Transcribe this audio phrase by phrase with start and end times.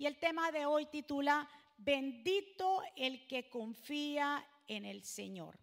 [0.00, 1.46] y el tema de hoy titula
[1.76, 5.58] Bendito el que confía en el Señor.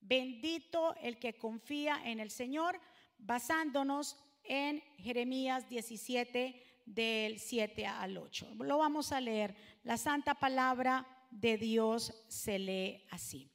[0.00, 2.80] Bendito el que confía en el Señor,
[3.18, 8.54] basándonos en Jeremías 17 del 7 al 8.
[8.60, 9.56] Lo vamos a leer.
[9.82, 13.50] La santa palabra de Dios se lee así.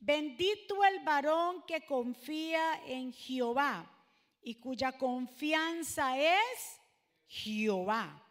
[0.00, 3.88] Bendito el varón que confía en Jehová
[4.42, 6.80] y cuya confianza es
[7.28, 8.26] Jehová,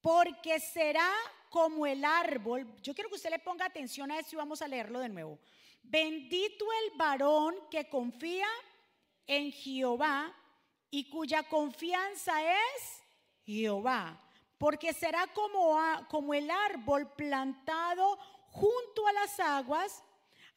[0.00, 1.10] porque será
[1.48, 2.66] como el árbol.
[2.82, 5.38] Yo quiero que usted le ponga atención a esto y vamos a leerlo de nuevo.
[5.82, 8.48] Bendito el varón que confía
[9.26, 10.34] en Jehová
[10.90, 13.02] y cuya confianza es
[13.44, 14.20] Jehová,
[14.58, 20.02] porque será como, como el árbol plantado junto a las aguas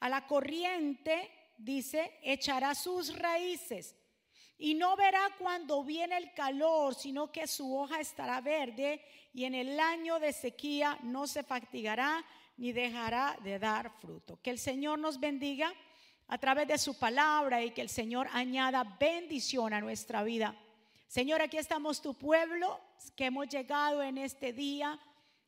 [0.00, 3.96] a la corriente, dice, echará sus raíces
[4.58, 9.04] y no verá cuando viene el calor, sino que su hoja estará verde
[9.34, 12.24] y en el año de sequía no se fatigará
[12.56, 14.38] ni dejará de dar fruto.
[14.40, 15.74] Que el Señor nos bendiga
[16.28, 20.56] a través de su palabra y que el Señor añada bendición a nuestra vida.
[21.08, 22.80] Señor, aquí estamos tu pueblo
[23.16, 24.98] que hemos llegado en este día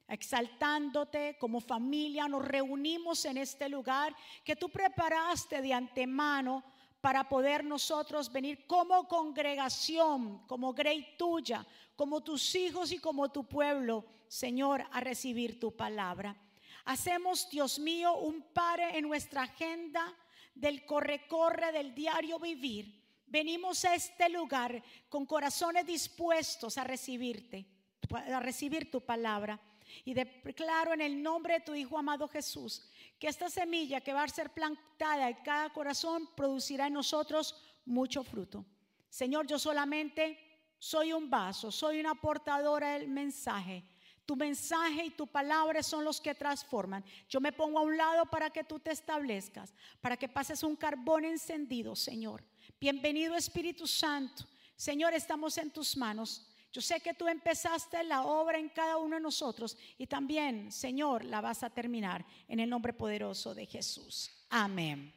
[0.09, 6.63] exaltándote como familia, nos reunimos en este lugar que tú preparaste de antemano
[7.01, 11.65] para poder nosotros venir como congregación, como grey tuya,
[11.97, 16.37] como tus hijos y como tu pueblo, Señor, a recibir tu palabra.
[16.85, 20.15] Hacemos, Dios mío, un pare en nuestra agenda
[20.55, 23.03] del corre-corre del diario vivir.
[23.27, 27.67] Venimos a este lugar con corazones dispuestos a recibirte,
[28.11, 29.61] a recibir tu palabra.
[30.05, 32.89] Y declaro en el nombre de tu Hijo amado Jesús
[33.19, 38.23] que esta semilla que va a ser plantada en cada corazón producirá en nosotros mucho
[38.23, 38.65] fruto.
[39.09, 40.46] Señor, yo solamente
[40.79, 43.85] soy un vaso, soy una portadora del mensaje.
[44.27, 47.05] Tu mensaje y tu palabra son los que transforman.
[47.29, 50.75] Yo me pongo a un lado para que tú te establezcas, para que pases un
[50.75, 52.43] carbón encendido, Señor.
[52.81, 54.45] Bienvenido Espíritu Santo.
[54.75, 56.51] Señor, estamos en tus manos.
[56.73, 61.25] Yo sé que tú empezaste la obra en cada uno de nosotros y también, Señor,
[61.25, 64.31] la vas a terminar en el nombre poderoso de Jesús.
[64.51, 65.15] Amén.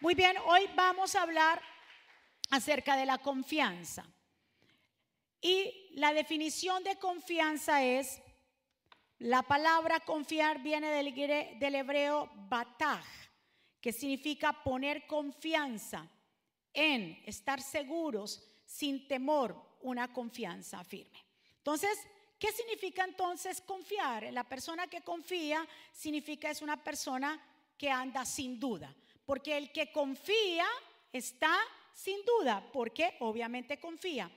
[0.00, 1.62] Muy bien, hoy vamos a hablar
[2.50, 4.04] acerca de la confianza.
[5.40, 8.20] Y la definición de confianza es,
[9.18, 13.04] la palabra confiar viene del, hebreo bataj,
[13.80, 16.08] que significa poner confianza
[16.72, 21.18] en, estar seguros, sin temor, una confianza firme.
[21.56, 21.98] Entonces,
[22.38, 24.32] ¿qué significa entonces confiar?
[24.32, 27.40] La persona que confía significa es una persona
[27.76, 28.94] que anda sin duda,
[29.24, 30.66] porque el que confía
[31.12, 31.56] está
[31.94, 34.30] sin duda, porque obviamente confía.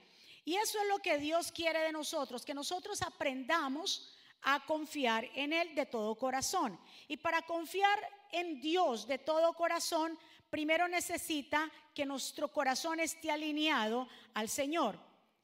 [0.43, 4.11] Y eso es lo que Dios quiere de nosotros, que nosotros aprendamos
[4.43, 6.79] a confiar en Él de todo corazón.
[7.07, 7.99] Y para confiar
[8.31, 10.17] en Dios de todo corazón,
[10.49, 14.97] primero necesita que nuestro corazón esté alineado al Señor.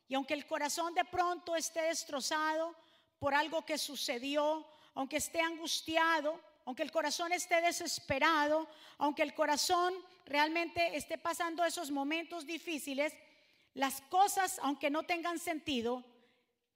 [0.08, 2.76] Y aunque el corazón de pronto esté destrozado
[3.20, 4.66] por algo que sucedió,
[4.96, 9.94] aunque esté angustiado, aunque el corazón esté desesperado, aunque el corazón
[10.26, 13.14] realmente esté pasando esos momentos difíciles,
[13.78, 16.04] las cosas, aunque no tengan sentido,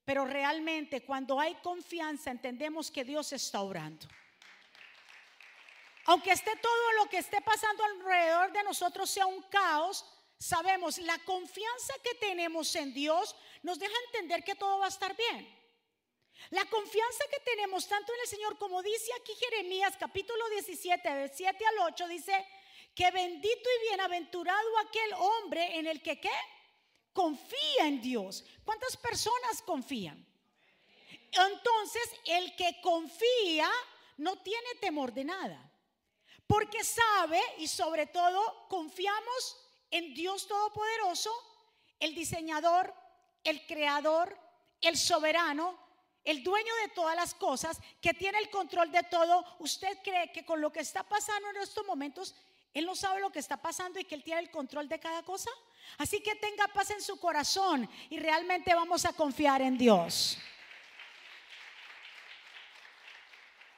[0.06, 4.08] pero realmente cuando hay confianza entendemos que Dios está obrando.
[6.06, 10.06] Aunque esté todo lo que esté pasando alrededor de nosotros sea un caos,
[10.38, 15.16] sabemos, la confianza que tenemos en Dios nos deja entender que todo va a estar
[15.16, 15.60] bien.
[16.52, 21.32] La confianza que tenemos tanto en el Señor como dice aquí Jeremías capítulo 17, del
[21.34, 22.48] 7 al 8, dice
[22.94, 26.30] que bendito y bienaventurado aquel hombre en el que qué?
[27.14, 28.46] Confía en Dios.
[28.64, 30.26] ¿Cuántas personas confían?
[31.32, 33.70] Entonces, el que confía
[34.18, 35.72] no tiene temor de nada,
[36.46, 39.58] porque sabe y sobre todo confiamos
[39.90, 41.32] en Dios Todopoderoso,
[42.00, 42.94] el diseñador,
[43.44, 44.38] el creador,
[44.82, 45.78] el soberano,
[46.24, 49.44] el dueño de todas las cosas, que tiene el control de todo.
[49.60, 52.36] ¿Usted cree que con lo que está pasando en estos momentos,
[52.74, 55.24] Él no sabe lo que está pasando y que Él tiene el control de cada
[55.24, 55.50] cosa?
[55.98, 60.38] Así que tenga paz en su corazón y realmente vamos a confiar en Dios.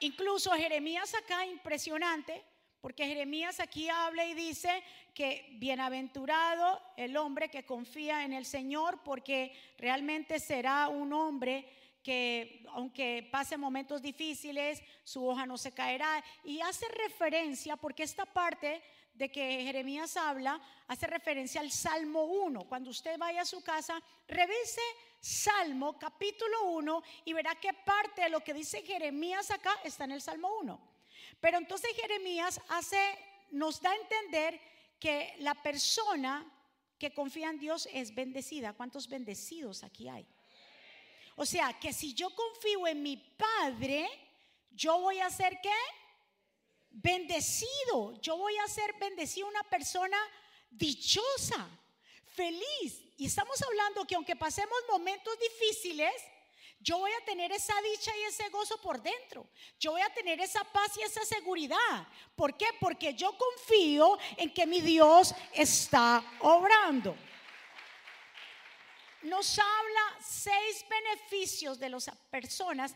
[0.00, 2.44] Incluso Jeremías acá, impresionante,
[2.80, 4.82] porque Jeremías aquí habla y dice
[5.14, 11.66] que bienaventurado el hombre que confía en el Señor, porque realmente será un hombre
[12.02, 16.22] que aunque pase momentos difíciles, su hoja no se caerá.
[16.44, 18.82] Y hace referencia, porque esta parte
[19.14, 22.64] de que Jeremías habla, hace referencia al Salmo 1.
[22.64, 24.80] Cuando usted vaya a su casa, revise
[25.20, 30.12] Salmo capítulo 1 y verá que parte de lo que dice Jeremías acá está en
[30.12, 30.80] el Salmo 1.
[31.40, 33.18] Pero entonces Jeremías hace,
[33.52, 34.60] nos da a entender
[34.98, 36.44] que la persona
[36.98, 38.72] que confía en Dios es bendecida.
[38.72, 40.26] ¿Cuántos bendecidos aquí hay?
[41.36, 44.08] O sea, que si yo confío en mi Padre,
[44.70, 45.70] yo voy a ser qué?
[46.96, 48.20] Bendecido.
[48.20, 50.16] Yo voy a ser bendecido, una persona
[50.70, 51.68] dichosa,
[52.34, 53.02] feliz.
[53.16, 56.12] Y estamos hablando que aunque pasemos momentos difíciles,
[56.78, 59.48] yo voy a tener esa dicha y ese gozo por dentro.
[59.80, 62.06] Yo voy a tener esa paz y esa seguridad.
[62.36, 62.66] ¿Por qué?
[62.78, 67.16] Porque yo confío en que mi Dios está obrando.
[69.22, 72.94] Nos habla seis beneficios de las personas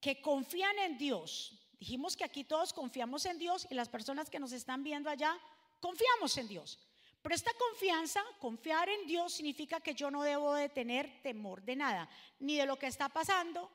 [0.00, 1.57] que confían en Dios.
[1.78, 5.38] Dijimos que aquí todos confiamos en Dios y las personas que nos están viendo allá
[5.80, 6.78] confiamos en Dios.
[7.22, 11.76] Pero esta confianza, confiar en Dios significa que yo no debo de tener temor de
[11.76, 12.08] nada,
[12.40, 13.70] ni de lo que está pasando,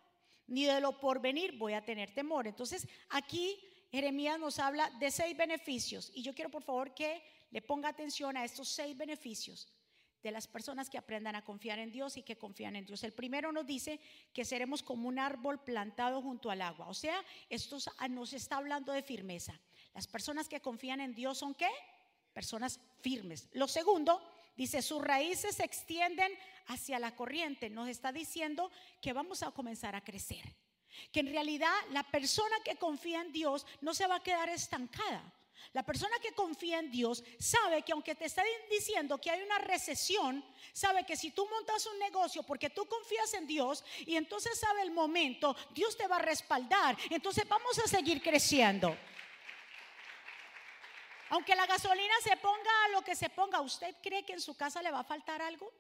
[0.48, 2.48] ni de lo por venir voy a tener temor.
[2.48, 3.60] Entonces aquí
[3.92, 7.22] Jeremías nos habla de seis beneficios y yo quiero por favor que
[7.52, 9.68] le ponga atención a estos seis beneficios
[10.24, 13.04] de las personas que aprendan a confiar en Dios y que confían en Dios.
[13.04, 14.00] El primero nos dice
[14.34, 16.88] que seremos como un árbol plantado junto al agua.
[16.88, 17.78] O sea, esto
[18.10, 19.60] nos está hablando de firmeza.
[19.94, 21.70] Las personas que confían en Dios son qué?
[22.34, 23.48] personas firmes.
[23.54, 24.22] Lo segundo,
[24.58, 26.32] dice, sus raíces se extienden
[26.68, 27.70] hacia la corriente.
[27.70, 28.72] Nos está diciendo
[29.02, 30.44] que vamos a comenzar a crecer.
[31.12, 35.34] Que en realidad la persona que confía en Dios no se va a quedar estancada.
[35.72, 39.58] La persona que confía en Dios sabe que aunque te está diciendo que hay una
[39.60, 44.60] recesión, sabe que si tú montas un negocio porque tú confías en Dios y entonces
[44.60, 46.98] sabe el momento, Dios te va a respaldar.
[47.10, 48.96] Entonces vamos a seguir creciendo.
[51.30, 54.56] Aunque la gasolina se ponga a lo que se ponga, ¿usted cree que en su
[54.56, 55.72] casa le va a faltar algo?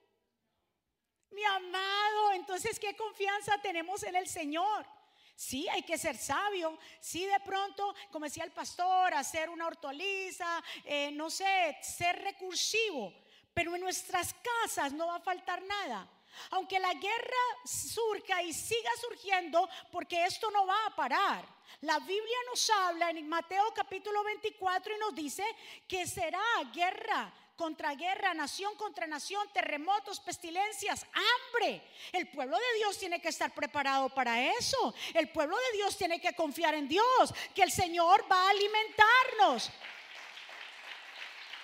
[1.29, 4.85] Mi amado, entonces, ¿qué confianza tenemos en el Señor?
[5.35, 6.77] Sí, hay que ser sabio.
[6.99, 13.13] Sí, de pronto, como decía el pastor, hacer una hortaliza, eh, no sé, ser recursivo.
[13.53, 16.07] Pero en nuestras casas no va a faltar nada.
[16.51, 21.45] Aunque la guerra surca y siga surgiendo, porque esto no va a parar.
[21.81, 25.43] La Biblia nos habla en Mateo capítulo 24 y nos dice
[25.87, 26.41] que será
[26.73, 31.81] guerra contra guerra, nación contra nación, terremotos, pestilencias, hambre.
[32.11, 34.93] El pueblo de Dios tiene que estar preparado para eso.
[35.13, 39.69] El pueblo de Dios tiene que confiar en Dios, que el Señor va a alimentarnos.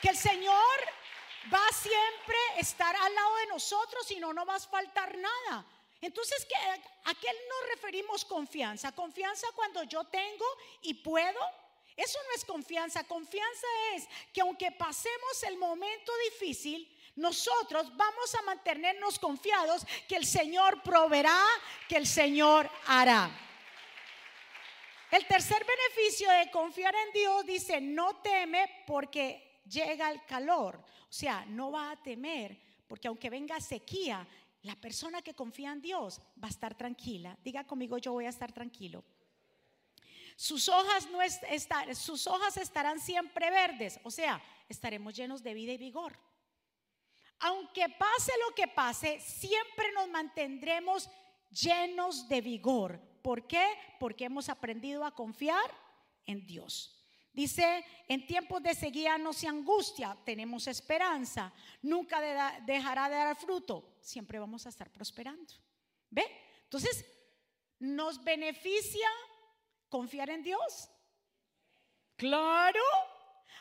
[0.02, 0.80] Que el Señor
[1.54, 5.66] va a siempre estar al lado de nosotros y no nos va a faltar nada.
[6.02, 6.48] Entonces,
[7.06, 8.94] ¿a qué nos referimos confianza?
[8.94, 10.46] Confianza cuando yo tengo
[10.82, 11.40] y puedo.
[12.00, 13.04] Eso no es confianza.
[13.04, 20.26] Confianza es que aunque pasemos el momento difícil, nosotros vamos a mantenernos confiados que el
[20.26, 21.38] Señor proveerá,
[21.90, 23.30] que el Señor hará.
[25.12, 30.78] El tercer beneficio de confiar en Dios dice, no teme porque llega el calor.
[30.78, 32.58] O sea, no va a temer
[32.88, 34.26] porque aunque venga sequía,
[34.62, 37.38] la persona que confía en Dios va a estar tranquila.
[37.44, 39.04] Diga conmigo, yo voy a estar tranquilo.
[40.40, 41.20] Sus hojas, no
[41.94, 46.18] sus hojas estarán siempre verdes, o sea, estaremos llenos de vida y vigor.
[47.40, 51.10] Aunque pase lo que pase, siempre nos mantendremos
[51.50, 53.02] llenos de vigor.
[53.22, 53.66] ¿Por qué?
[54.00, 55.70] Porque hemos aprendido a confiar
[56.26, 57.04] en Dios.
[57.34, 62.22] Dice, en tiempos de sequía no se angustia, tenemos esperanza, nunca
[62.62, 65.54] dejará de dar fruto, siempre vamos a estar prosperando.
[66.10, 66.24] ¿Ve?
[66.64, 67.06] Entonces,
[67.78, 69.10] ¿nos beneficia
[69.90, 70.90] confiar en Dios?
[72.16, 72.82] Claro.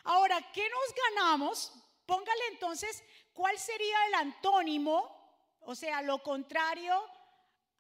[0.05, 1.73] Ahora, ¿qué nos ganamos?
[2.07, 5.57] Póngale entonces, ¿cuál sería el antónimo?
[5.61, 6.95] O sea, lo contrario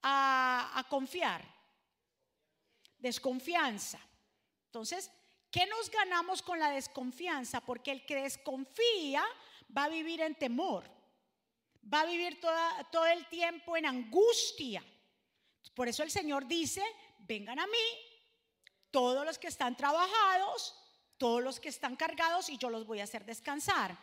[0.02, 1.44] a, a confiar.
[2.98, 3.98] Desconfianza.
[4.66, 5.10] Entonces,
[5.50, 7.60] ¿Qué nos ganamos con la desconfianza?
[7.60, 9.24] Porque el que desconfía
[9.76, 10.84] va a vivir en temor,
[11.92, 14.84] va a vivir todo el tiempo en angustia.
[15.74, 16.82] Por eso el Señor dice,
[17.20, 18.07] vengan a mí
[18.90, 20.74] todos los que están trabajados,
[21.16, 23.96] todos los que están cargados y yo los voy a hacer descansar.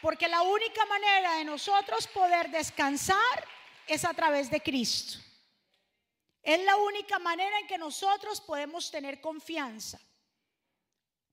[0.00, 3.46] Porque la única manera de nosotros poder descansar
[3.86, 5.18] es a través de Cristo.
[6.42, 10.00] Es la única manera en que nosotros podemos tener confianza.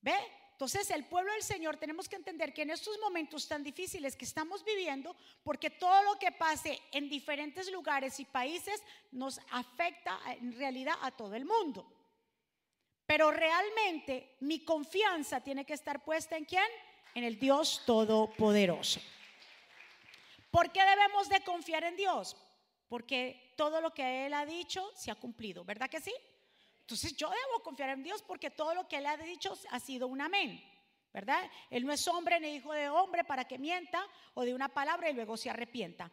[0.01, 0.15] ¿Ve?
[0.51, 4.25] Entonces, el pueblo del Señor tenemos que entender que en estos momentos tan difíciles que
[4.25, 10.53] estamos viviendo, porque todo lo que pase en diferentes lugares y países nos afecta en
[10.57, 11.89] realidad a todo el mundo.
[13.09, 16.67] Pero realmente mi confianza tiene que estar puesta en quién?
[17.15, 19.01] En el Dios Todopoderoso.
[20.51, 22.37] ¿Por qué debemos de confiar en Dios?
[22.87, 26.13] Porque todo lo que Él ha dicho se ha cumplido, ¿verdad que sí?
[26.81, 30.07] Entonces yo debo confiar en Dios porque todo lo que Él ha dicho ha sido
[30.07, 30.63] un amén,
[31.11, 31.49] ¿verdad?
[31.71, 35.09] Él no es hombre ni hijo de hombre para que mienta o de una palabra
[35.09, 36.11] y luego se arrepienta.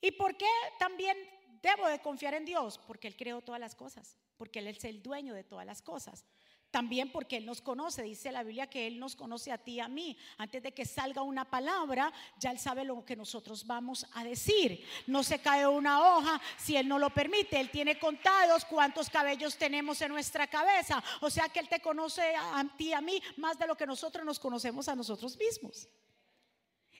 [0.00, 1.14] ¿Y por qué también
[1.60, 2.78] debo de confiar en Dios?
[2.86, 6.24] Porque Él creó todas las cosas, porque Él es el dueño de todas las cosas.
[6.70, 9.80] También porque Él nos conoce, dice la Biblia que Él nos conoce a ti y
[9.80, 10.16] a mí.
[10.36, 14.86] Antes de que salga una palabra, ya Él sabe lo que nosotros vamos a decir.
[15.06, 17.58] No se cae una hoja si Él no lo permite.
[17.58, 21.02] Él tiene contados cuántos cabellos tenemos en nuestra cabeza.
[21.22, 23.86] O sea que Él te conoce a ti y a mí más de lo que
[23.86, 25.88] nosotros nos conocemos a nosotros mismos.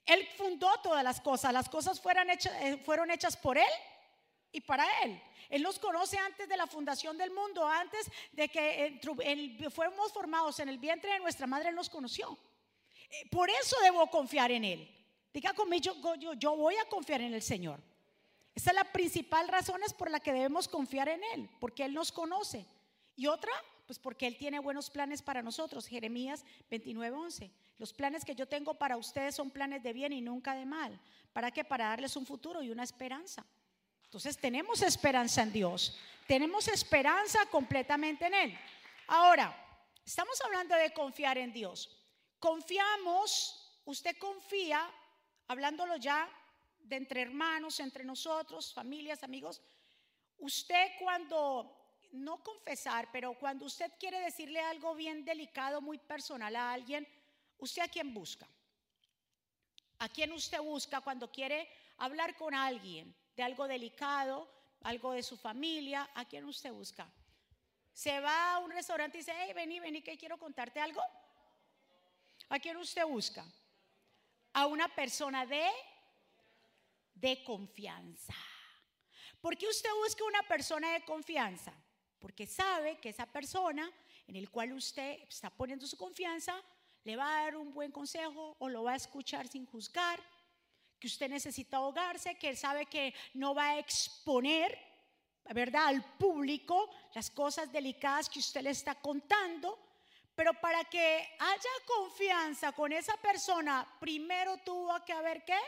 [0.03, 1.53] Él fundó todas las cosas.
[1.53, 3.71] Las cosas fueron hechas, eh, fueron hechas por Él
[4.51, 5.21] y para Él.
[5.49, 8.99] Él nos conoce antes de la fundación del mundo, antes de que
[9.71, 12.37] fuéramos formados en el vientre de nuestra madre, Él nos conoció.
[13.09, 14.95] Eh, por eso debo confiar en Él.
[15.33, 17.79] Diga conmigo, yo, yo, voy a confiar en el Señor.
[18.53, 21.93] Esa es la principal razón es por la que debemos confiar en Él, porque Él
[21.93, 22.65] nos conoce.
[23.15, 23.51] Y otra,
[23.85, 25.87] pues porque Él tiene buenos planes para nosotros.
[25.87, 27.51] Jeremías 29:11.
[27.77, 30.99] Los planes que yo tengo para ustedes son planes de bien y nunca de mal.
[31.33, 31.63] ¿Para qué?
[31.63, 33.45] Para darles un futuro y una esperanza.
[34.09, 38.59] Entonces tenemos esperanza en Dios, tenemos esperanza completamente en Él.
[39.05, 39.55] Ahora,
[40.03, 41.95] estamos hablando de confiar en Dios.
[42.39, 44.91] Confiamos, usted confía,
[45.47, 46.27] hablándolo ya
[46.79, 49.61] de entre hermanos, entre nosotros, familias, amigos,
[50.39, 56.73] usted cuando, no confesar, pero cuando usted quiere decirle algo bien delicado, muy personal a
[56.73, 57.07] alguien,
[57.59, 58.49] ¿usted a quién busca?
[59.99, 63.15] ¿A quién usted busca cuando quiere hablar con alguien?
[63.39, 64.49] De algo delicado,
[64.83, 67.09] algo de su familia, ¿a quién usted busca?
[67.93, 71.01] Se va a un restaurante y dice, hey, vení, vení, que quiero contarte algo.
[72.49, 73.45] ¿A quién usted busca?
[74.51, 75.65] A una persona de,
[77.13, 78.33] de confianza.
[79.39, 81.71] ¿Por qué usted busca una persona de confianza?
[82.19, 83.89] Porque sabe que esa persona
[84.27, 86.61] en el cual usted está poniendo su confianza
[87.05, 90.19] le va a dar un buen consejo o lo va a escuchar sin juzgar
[90.99, 94.77] que usted necesita ahogarse, que él sabe que no va a exponer,
[95.53, 99.79] ¿verdad?, al público las cosas delicadas que usted le está contando.
[100.35, 105.59] Pero para que haya confianza con esa persona, primero tuvo que haber qué?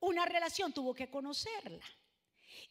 [0.00, 1.84] Una relación, tuvo que conocerla.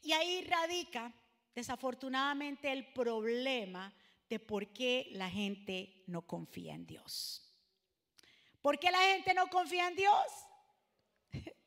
[0.01, 1.11] Y ahí radica,
[1.53, 3.93] desafortunadamente, el problema
[4.29, 7.53] de por qué la gente no confía en Dios.
[8.61, 10.25] ¿Por qué la gente no confía en Dios?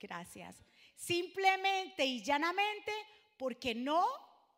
[0.06, 0.62] Gracias.
[0.94, 2.92] Simplemente y llanamente
[3.38, 4.06] porque no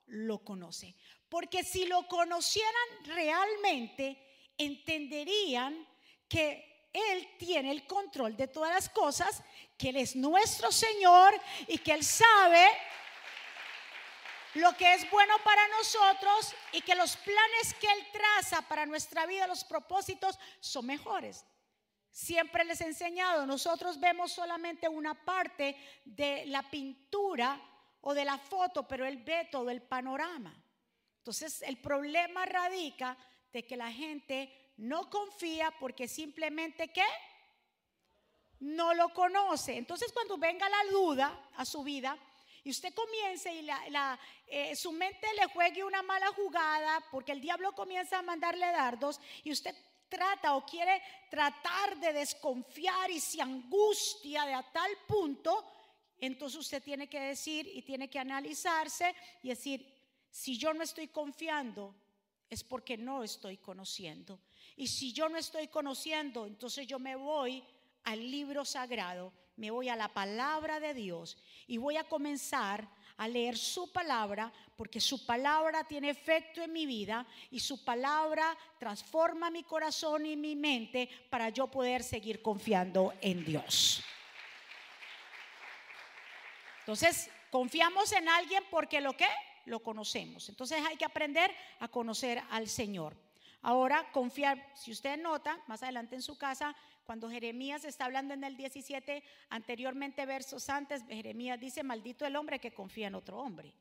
[0.06, 0.96] lo conoce.
[1.28, 4.16] Porque si lo conocieran realmente,
[4.58, 5.86] entenderían
[6.28, 9.40] que Él tiene el control de todas las cosas,
[9.78, 12.66] que Él es nuestro Señor y que Él sabe
[14.54, 19.26] lo que es bueno para nosotros y que los planes que Él traza para nuestra
[19.26, 21.44] vida, los propósitos, son mejores.
[22.16, 27.60] Siempre les he enseñado, nosotros vemos solamente una parte de la pintura
[28.00, 30.58] o de la foto, pero él ve todo el panorama.
[31.18, 33.18] Entonces el problema radica
[33.52, 37.04] de que la gente no confía porque simplemente ¿qué?
[38.60, 39.76] No lo conoce.
[39.76, 42.16] Entonces cuando venga la duda a su vida
[42.64, 47.42] y usted comience y la, eh, su mente le juegue una mala jugada porque el
[47.42, 49.76] diablo comienza a mandarle dardos y usted
[50.08, 55.64] trata o quiere tratar de desconfiar y se angustia de a tal punto,
[56.18, 59.86] entonces usted tiene que decir y tiene que analizarse y decir,
[60.30, 61.94] si yo no estoy confiando,
[62.48, 64.40] es porque no estoy conociendo.
[64.76, 67.64] Y si yo no estoy conociendo, entonces yo me voy
[68.04, 71.36] al libro sagrado, me voy a la palabra de Dios
[71.66, 76.86] y voy a comenzar a leer su palabra, porque su palabra tiene efecto en mi
[76.86, 83.14] vida y su palabra transforma mi corazón y mi mente para yo poder seguir confiando
[83.20, 84.02] en Dios.
[86.80, 89.26] Entonces, confiamos en alguien porque lo que
[89.64, 90.48] lo conocemos.
[90.48, 93.16] Entonces hay que aprender a conocer al Señor.
[93.62, 98.44] Ahora, confiar, si usted nota, más adelante en su casa, cuando Jeremías está hablando en
[98.44, 103.72] el 17, anteriormente versos antes, Jeremías dice, maldito el hombre que confía en otro hombre.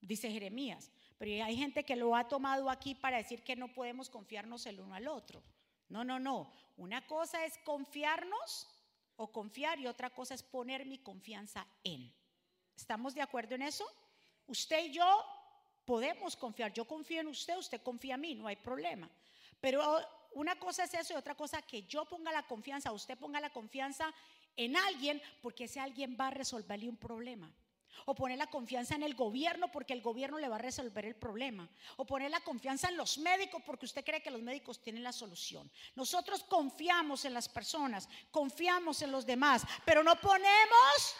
[0.00, 0.90] Dice Jeremías.
[1.16, 4.80] Pero hay gente que lo ha tomado aquí para decir que no podemos confiarnos el
[4.80, 5.42] uno al otro.
[5.88, 6.52] No, no, no.
[6.76, 8.68] Una cosa es confiarnos
[9.16, 12.12] o confiar y otra cosa es poner mi confianza en.
[12.76, 13.86] ¿Estamos de acuerdo en eso?
[14.48, 15.24] Usted y yo
[15.84, 16.72] podemos confiar.
[16.72, 19.08] Yo confío en usted, usted confía en mí, no hay problema.
[19.60, 20.00] Pero
[20.34, 23.50] una cosa es eso y otra cosa que yo ponga la confianza, usted ponga la
[23.50, 24.12] confianza
[24.56, 27.52] en alguien porque ese alguien va a resolverle un problema.
[28.06, 31.14] O poner la confianza en el gobierno porque el gobierno le va a resolver el
[31.14, 31.68] problema.
[31.96, 35.12] O poner la confianza en los médicos porque usted cree que los médicos tienen la
[35.12, 35.70] solución.
[35.94, 41.14] Nosotros confiamos en las personas, confiamos en los demás, pero no ponemos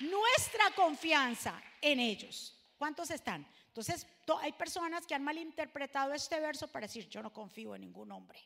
[0.00, 2.56] nuestra confianza en ellos.
[2.76, 3.46] ¿Cuántos están?
[3.72, 4.06] Entonces,
[4.42, 8.38] hay personas que han malinterpretado este verso para decir, yo no confío en ningún hombre.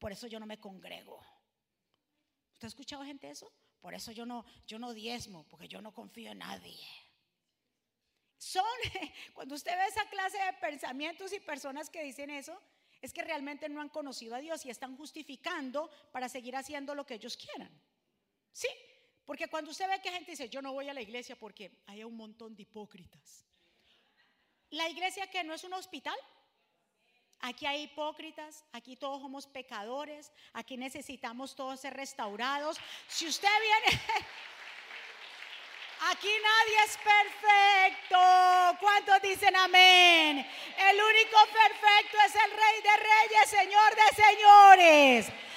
[0.00, 1.24] Por eso yo no me congrego.
[2.54, 3.52] ¿Usted ha escuchado gente eso?
[3.80, 6.76] Por eso yo no, yo no diezmo, porque yo no confío en nadie.
[8.36, 8.64] Son,
[9.32, 12.60] cuando usted ve esa clase de pensamientos y personas que dicen eso,
[13.00, 17.06] es que realmente no han conocido a Dios y están justificando para seguir haciendo lo
[17.06, 17.70] que ellos quieran.
[18.50, 18.68] Sí,
[19.24, 22.02] porque cuando usted ve que gente dice, yo no voy a la iglesia porque hay
[22.02, 23.47] un montón de hipócritas.
[24.70, 26.18] La iglesia que no es un hospital,
[27.40, 32.78] Aquí hay hipócritas, aquí todos somos pecadores, aquí necesitamos todos ser restaurados.
[33.06, 34.02] Si usted viene,
[36.10, 38.18] aquí nadie es perfecto.
[38.80, 40.38] ¿Cuántos dicen amén?
[40.78, 45.47] El único perfecto es el Rey de Reyes, Señor de Señores.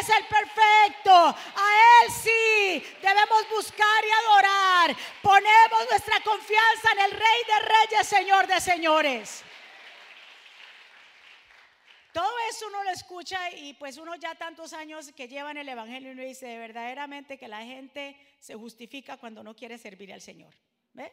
[0.00, 1.12] Es el perfecto.
[1.12, 4.96] A Él sí debemos buscar y adorar.
[5.22, 9.44] Ponemos nuestra confianza en el Rey de Reyes, Señor de Señores.
[12.12, 15.68] Todo eso uno lo escucha y pues uno ya tantos años que lleva en el
[15.68, 20.22] Evangelio y uno dice verdaderamente que la gente se justifica cuando no quiere servir al
[20.22, 20.54] Señor.
[20.94, 21.12] ¿Ve?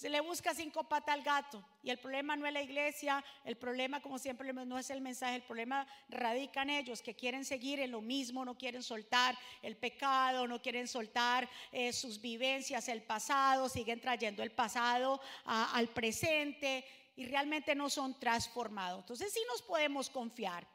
[0.00, 3.58] Se le busca cinco patas al gato y el problema no es la iglesia, el
[3.58, 7.80] problema como siempre no es el mensaje, el problema radica en ellos que quieren seguir
[7.80, 13.02] en lo mismo, no quieren soltar el pecado, no quieren soltar eh, sus vivencias, el
[13.02, 16.82] pasado, siguen trayendo el pasado al presente
[17.16, 19.00] y realmente no son transformados.
[19.00, 20.66] Entonces sí nos podemos confiar.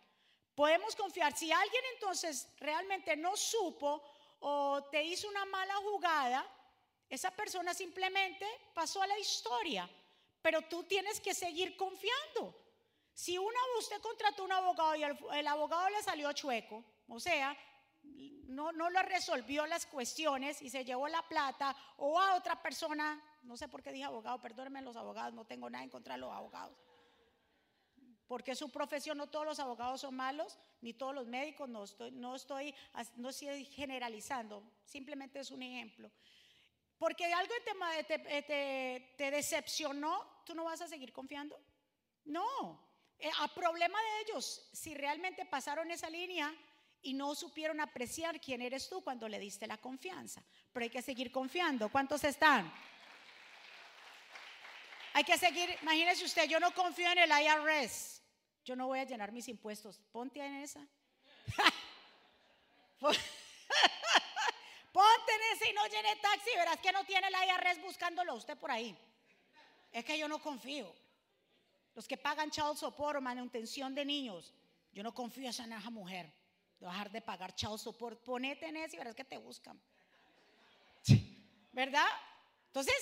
[0.53, 1.35] Podemos confiar.
[1.35, 4.03] Si alguien entonces realmente no supo
[4.41, 6.47] o te hizo una mala jugada,
[7.09, 9.89] esa persona simplemente pasó a la historia.
[10.41, 12.55] Pero tú tienes que seguir confiando.
[13.13, 17.57] Si una, usted contrató un abogado y el, abogado le salió chueco, o sea,
[18.03, 23.23] no, no le resolvió las cuestiones y se llevó la plata, o a otra persona
[23.45, 26.21] no sé por qué dije abogado, perdónenme los abogados, no tengo nada en contra de
[26.21, 26.77] los abogados.
[28.27, 32.11] Porque su profesión, no todos los abogados son malos, ni todos los médicos, no estoy,
[32.11, 32.73] no estoy,
[33.17, 36.11] no estoy generalizando, simplemente es un ejemplo.
[36.97, 37.53] Porque algo
[38.07, 41.59] te, te, te, decepcionó, ¿tú no vas a seguir confiando?
[42.23, 42.87] No,
[43.19, 46.53] eh, a problema de ellos, si realmente pasaron esa línea
[47.01, 50.43] y no supieron apreciar quién eres tú cuando le diste la confianza.
[50.71, 51.89] Pero hay que seguir confiando.
[51.89, 52.73] ¿Cuántos están?
[55.13, 58.21] Hay que seguir, imagínese usted, yo no confío en el IRS.
[58.65, 60.01] Yo no voy a llenar mis impuestos.
[60.11, 60.85] Ponte en esa.
[64.95, 66.51] Ponte en esa y no llene taxi.
[66.55, 68.97] Verás que no tiene el IRS buscándolo usted por ahí.
[69.91, 70.95] Es que yo no confío.
[71.95, 74.53] Los que pagan child support o manutención de niños,
[74.93, 76.31] yo no confío en esa mujer.
[76.79, 78.23] De dejar de pagar child support.
[78.23, 79.77] Ponete en esa y verás que te buscan.
[81.73, 82.07] ¿Verdad?
[82.67, 82.95] Entonces,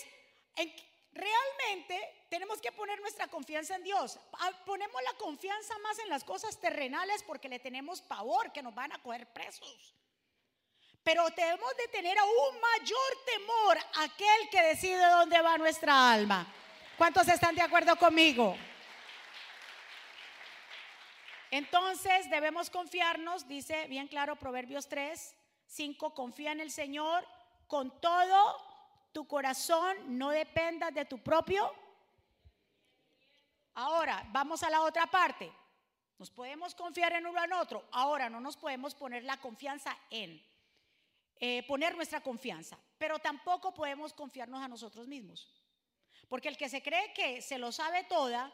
[0.56, 0.74] ¿en,
[1.12, 4.20] realmente tenemos que poner nuestra confianza en Dios.
[4.40, 8.74] Ah, ponemos la confianza más en las cosas terrenales porque le tenemos pavor que nos
[8.74, 9.94] van a coger presos.
[11.04, 16.48] Pero debemos de tener aún mayor temor aquel que decide dónde va nuestra alma.
[16.98, 18.56] ¿Cuántos están de acuerdo conmigo?
[21.52, 25.36] Entonces debemos confiarnos, dice bien claro Proverbios 3,
[25.68, 27.28] 5, confía en el Señor
[27.68, 28.74] con todo
[29.14, 31.72] tu corazón no dependa de tu propio.
[33.76, 35.52] Ahora, vamos a la otra parte.
[36.18, 37.86] Nos podemos confiar en uno en otro.
[37.92, 40.42] Ahora, no nos podemos poner la confianza en,
[41.46, 45.52] eh, poner nuestra confianza, pero tampoco podemos confiarnos a nosotros mismos.
[46.30, 48.50] Porque el que se cree que se lo sabe toda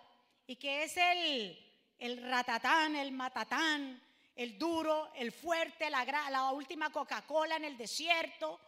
[0.47, 1.55] y que es el,
[1.99, 4.01] el ratatán, el matatán,
[4.35, 8.59] el duro, el fuerte, la, la última Coca-Cola en el desierto,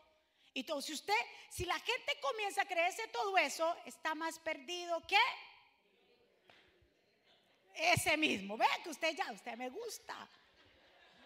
[0.53, 1.17] y todo, si usted,
[1.49, 5.17] si la gente comienza a creerse todo eso, está más perdido que
[7.73, 8.55] ese mismo.
[8.55, 10.29] Vea que usted ya, usted me gusta.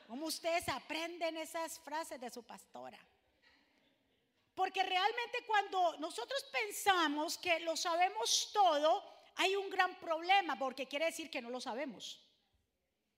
[0.08, 3.00] Como ustedes aprenden esas frases de su pastora.
[4.54, 9.04] Porque realmente cuando nosotros pensamos que lo sabemos todo,
[9.36, 12.22] hay un gran problema porque quiere decir que no lo sabemos.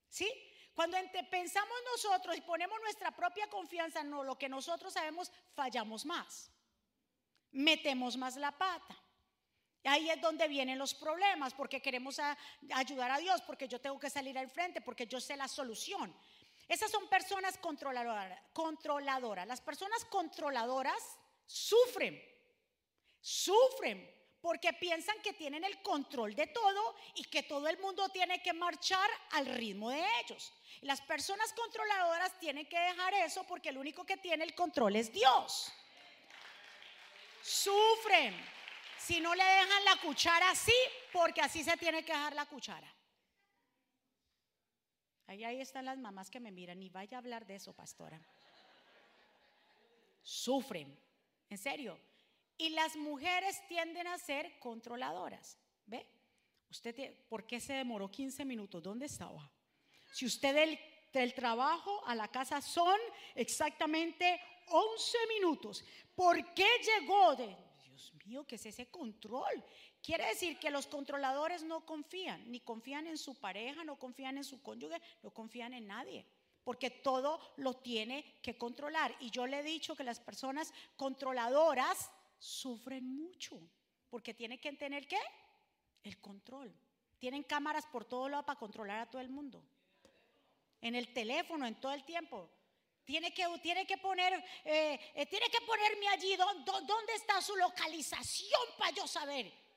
[0.08, 0.28] ¿Sí?
[0.74, 0.96] Cuando
[1.30, 6.50] pensamos nosotros y ponemos nuestra propia confianza en lo que nosotros sabemos, fallamos más.
[7.50, 8.96] Metemos más la pata.
[9.84, 12.20] Ahí es donde vienen los problemas, porque queremos
[12.74, 16.14] ayudar a Dios, porque yo tengo que salir al frente, porque yo sé la solución.
[16.68, 19.46] Esas son personas controladoras.
[19.46, 21.02] Las personas controladoras
[21.46, 22.22] sufren,
[23.20, 28.42] sufren porque piensan que tienen el control de todo y que todo el mundo tiene
[28.42, 30.52] que marchar al ritmo de ellos.
[30.82, 35.12] Las personas controladoras tienen que dejar eso porque el único que tiene el control es
[35.12, 35.72] Dios.
[37.42, 38.34] Sufren
[38.98, 40.74] si no le dejan la cuchara así,
[41.12, 42.92] porque así se tiene que dejar la cuchara.
[45.28, 48.18] Ahí, ahí están las mamás que me miran y vaya a hablar de eso, pastora.
[50.22, 50.98] Sufren,
[51.50, 51.98] en serio.
[52.56, 55.58] Y las mujeres tienden a ser controladoras.
[55.84, 56.06] ¿Ve?
[56.70, 58.82] Usted, ¿por qué se demoró 15 minutos?
[58.82, 59.50] ¿Dónde estaba?
[60.12, 60.78] Si usted del,
[61.12, 62.98] del trabajo a la casa son
[63.34, 69.62] exactamente 11 minutos, ¿por qué llegó de, Dios mío, qué es ese control?
[70.02, 74.44] Quiere decir que los controladores no confían, ni confían en su pareja, no confían en
[74.44, 76.24] su cónyuge, no confían en nadie,
[76.64, 79.14] porque todo lo tiene que controlar.
[79.20, 83.60] Y yo le he dicho que las personas controladoras sufren mucho,
[84.08, 85.20] porque tienen que tener qué?
[86.04, 86.74] El control.
[87.18, 89.64] Tienen cámaras por todo lado para controlar a todo el mundo.
[90.80, 92.48] En el teléfono, en todo el tiempo.
[93.04, 94.32] Tiene que, tiene que poner,
[94.64, 99.67] eh, eh, tiene que ponerme allí dónde está su localización para yo saber.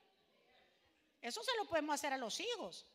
[1.22, 2.86] Eso se lo podemos hacer a los hijos.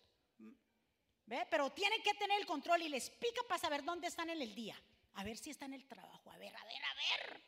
[1.27, 1.47] ¿Ve?
[1.51, 4.55] Pero tienen que tener el control y les pica para saber dónde están en el
[4.55, 4.81] día.
[5.15, 6.31] A ver si están en el trabajo.
[6.31, 7.43] A ver, a ver, a ver.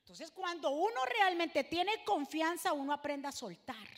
[0.00, 3.88] Entonces, cuando uno realmente tiene confianza, uno aprende a soltar.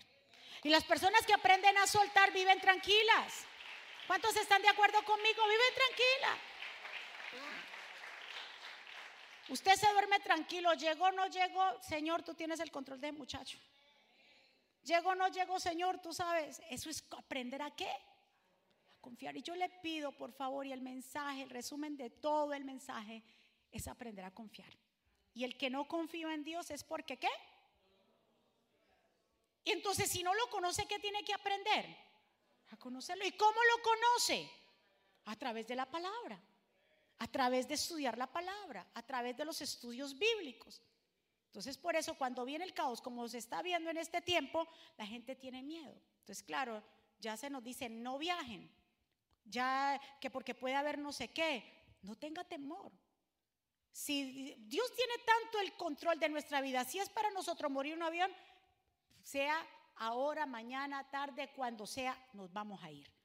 [0.62, 3.44] Y las personas que aprenden a soltar viven tranquilas.
[4.07, 5.42] ¿Cuántos están de acuerdo conmigo?
[5.44, 6.38] Viven tranquila.
[9.49, 13.59] Usted se duerme tranquilo, llegó, no llegó, Señor, tú tienes el control del muchacho.
[14.87, 16.62] Llegó, no llegó, Señor, tú sabes.
[16.70, 17.90] Eso es aprender a qué?
[17.90, 19.37] A confiar.
[19.37, 23.25] Y yo le pido, por favor, y el mensaje, el resumen de todo el mensaje,
[23.72, 24.72] es aprender a confiar.
[25.35, 27.29] Y el que no confía en Dios es porque qué?
[29.64, 31.85] Y entonces si no lo conoce, ¿qué tiene que aprender?
[32.70, 33.27] A conocerlo.
[33.27, 34.49] ¿Y cómo lo conoce?
[35.25, 36.40] A través de la palabra,
[37.18, 40.81] a través de estudiar la palabra, a través de los estudios bíblicos.
[41.46, 45.06] Entonces por eso cuando viene el caos, como se está viendo en este tiempo, la
[45.06, 45.94] gente tiene miedo.
[46.20, 46.82] Entonces claro,
[47.18, 48.70] ya se nos dice, no viajen,
[49.44, 52.92] ya que porque puede haber no sé qué, no tenga temor.
[53.90, 58.02] Si Dios tiene tanto el control de nuestra vida, si es para nosotros morir un
[58.02, 58.30] avión,
[59.22, 63.15] sea ahora, mañana, tarde, cuando sea, nos vamos a ir.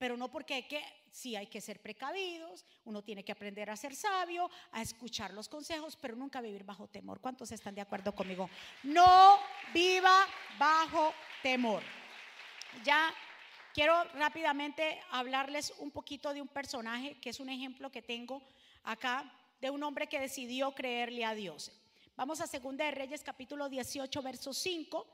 [0.00, 0.82] Pero no porque hay que,
[1.12, 5.46] sí hay que ser precavidos, uno tiene que aprender a ser sabio, a escuchar los
[5.46, 7.20] consejos, pero nunca vivir bajo temor.
[7.20, 8.48] ¿Cuántos están de acuerdo conmigo?
[8.82, 9.38] No
[9.74, 10.26] viva
[10.58, 11.82] bajo temor.
[12.82, 13.12] Ya
[13.74, 18.42] quiero rápidamente hablarles un poquito de un personaje que es un ejemplo que tengo
[18.84, 21.72] acá de un hombre que decidió creerle a Dios.
[22.16, 25.06] Vamos a Segunda de Reyes capítulo 18 verso 5.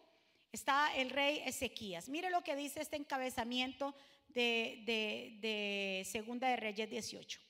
[0.53, 2.09] Está el rey Ezequías.
[2.09, 3.97] Mire lo que dice este encabezamiento
[4.37, 7.41] de, Segunda de Reyes 18.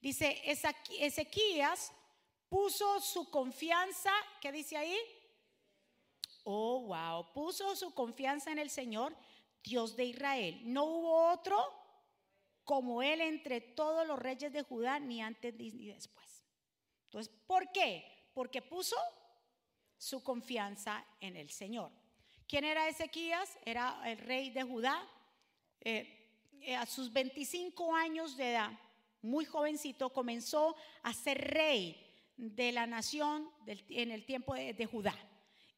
[0.00, 0.42] Dice,
[1.00, 1.92] Ezequías
[2.48, 4.96] puso su confianza, ¿qué dice ahí?
[6.44, 9.14] Oh, wow, puso su confianza en el Señor,
[9.62, 10.60] Dios de Israel.
[10.64, 11.58] No hubo otro
[12.64, 16.44] como él entre todos los reyes de Judá, ni antes ni después.
[17.04, 18.30] Entonces, ¿por qué?
[18.32, 18.96] Porque puso
[19.96, 21.90] su confianza en el Señor.
[22.46, 23.58] ¿Quién era Ezequías?
[23.64, 25.06] Era el rey de Judá.
[25.80, 26.17] Eh,
[26.76, 28.70] a sus 25 años de edad,
[29.22, 32.04] muy jovencito, comenzó a ser rey
[32.36, 35.14] de la nación en el tiempo de, Judá.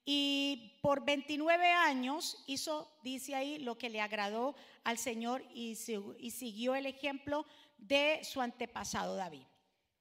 [0.05, 6.75] Y por 29 años hizo, dice ahí, lo que le agradó al Señor y siguió
[6.75, 7.47] el ejemplo
[7.79, 9.45] de su antepasado David.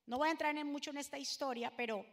[0.06, 2.06] No voy a entrar en mucho en esta historia, pero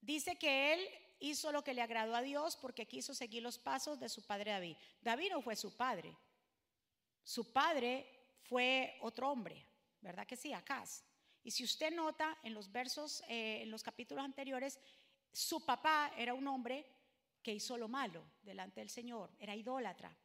[0.00, 0.80] dice que él
[1.18, 4.50] hizo lo que le agradó a Dios porque quiso seguir los pasos de su padre
[4.52, 4.76] David.
[5.00, 6.16] David no fue su padre.
[7.26, 8.06] Su padre
[8.44, 9.66] fue otro hombre,
[10.00, 10.52] ¿verdad que sí?
[10.52, 11.02] Acaz.
[11.42, 14.78] Y si usted nota en los versos, eh, en los capítulos anteriores,
[15.32, 16.86] su papá era un hombre
[17.42, 20.16] que hizo lo malo delante del Señor, era idólatra,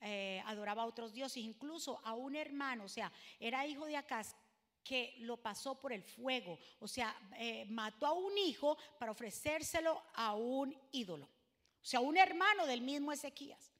[0.00, 4.36] eh, adoraba a otros dioses, incluso a un hermano, o sea, era hijo de Acaz,
[4.84, 10.00] que lo pasó por el fuego, o sea, eh, mató a un hijo para ofrecérselo
[10.14, 13.72] a un ídolo, o sea, un hermano del mismo Ezequías.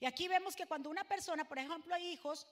[0.00, 2.46] Y aquí vemos que cuando una persona, por ejemplo, hay hijos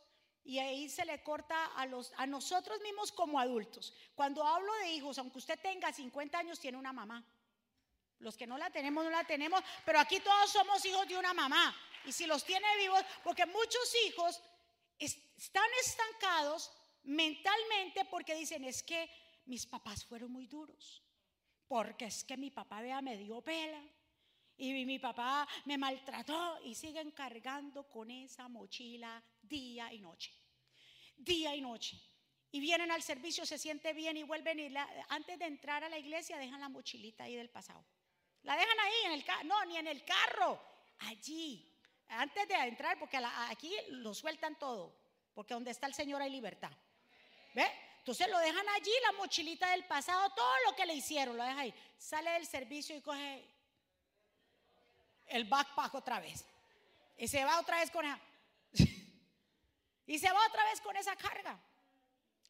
[0.46, 3.94] Y ahí se le corta a, los, a nosotros mismos como adultos.
[4.14, 7.24] Cuando hablo de hijos, aunque usted tenga 50 años, tiene una mamá.
[8.18, 11.32] Los que no la tenemos, no la tenemos, pero aquí todos somos hijos de una
[11.32, 11.74] mamá.
[12.04, 14.40] Y si los tiene vivos, porque muchos hijos
[14.98, 16.70] están estancados
[17.04, 19.10] mentalmente porque dicen, es que
[19.46, 21.02] mis papás fueron muy duros,
[21.66, 23.82] porque es que mi papá vea, me dio pela.
[24.56, 30.32] Y mi papá me maltrató y siguen cargando con esa mochila día y noche.
[31.16, 32.00] Día y noche.
[32.52, 34.72] Y vienen al servicio, se siente bien y vuelven y
[35.08, 37.84] antes de entrar a la iglesia dejan la mochilita ahí del pasado.
[38.42, 40.60] La dejan ahí en el carro, no, ni en el carro,
[40.98, 41.68] allí.
[42.08, 43.16] Antes de entrar, porque
[43.48, 44.94] aquí lo sueltan todo,
[45.32, 46.70] porque donde está el Señor hay libertad.
[47.54, 47.66] ¿Ve?
[47.98, 51.60] Entonces lo dejan allí, la mochilita del pasado, todo lo que le hicieron, lo deja
[51.60, 51.74] ahí.
[51.96, 53.42] Sale del servicio y coge
[55.28, 56.44] el backpack otra vez.
[57.16, 58.20] Y se va otra vez con esa.
[60.06, 61.58] y se va otra vez con esa carga.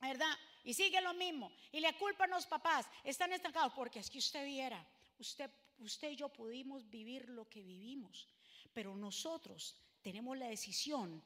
[0.00, 0.38] ¿Verdad?
[0.64, 1.52] Y sigue lo mismo.
[1.72, 2.86] Y le culpan los papás.
[3.02, 4.84] Están estancados porque es que usted viera.
[5.18, 8.26] Usted, usted y yo pudimos vivir lo que vivimos.
[8.72, 11.22] Pero nosotros tenemos la decisión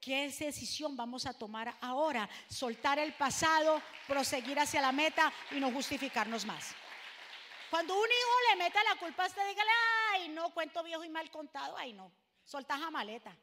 [0.00, 2.28] ¿Qué decisión vamos a tomar ahora?
[2.48, 6.74] Soltar el pasado, proseguir hacia la meta y no justificarnos más.
[7.70, 9.70] Cuando un hijo le meta la culpa a usted, dígale,
[10.10, 12.12] ay, no, cuento viejo y mal contado, ay, no,
[12.44, 13.36] soltas a maleta.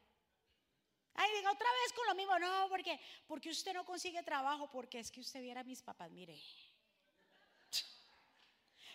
[1.13, 4.99] Ay, diga otra vez con lo mismo, no, porque, porque usted no consigue trabajo, porque
[4.99, 6.39] es que usted viera a mis papás, mire.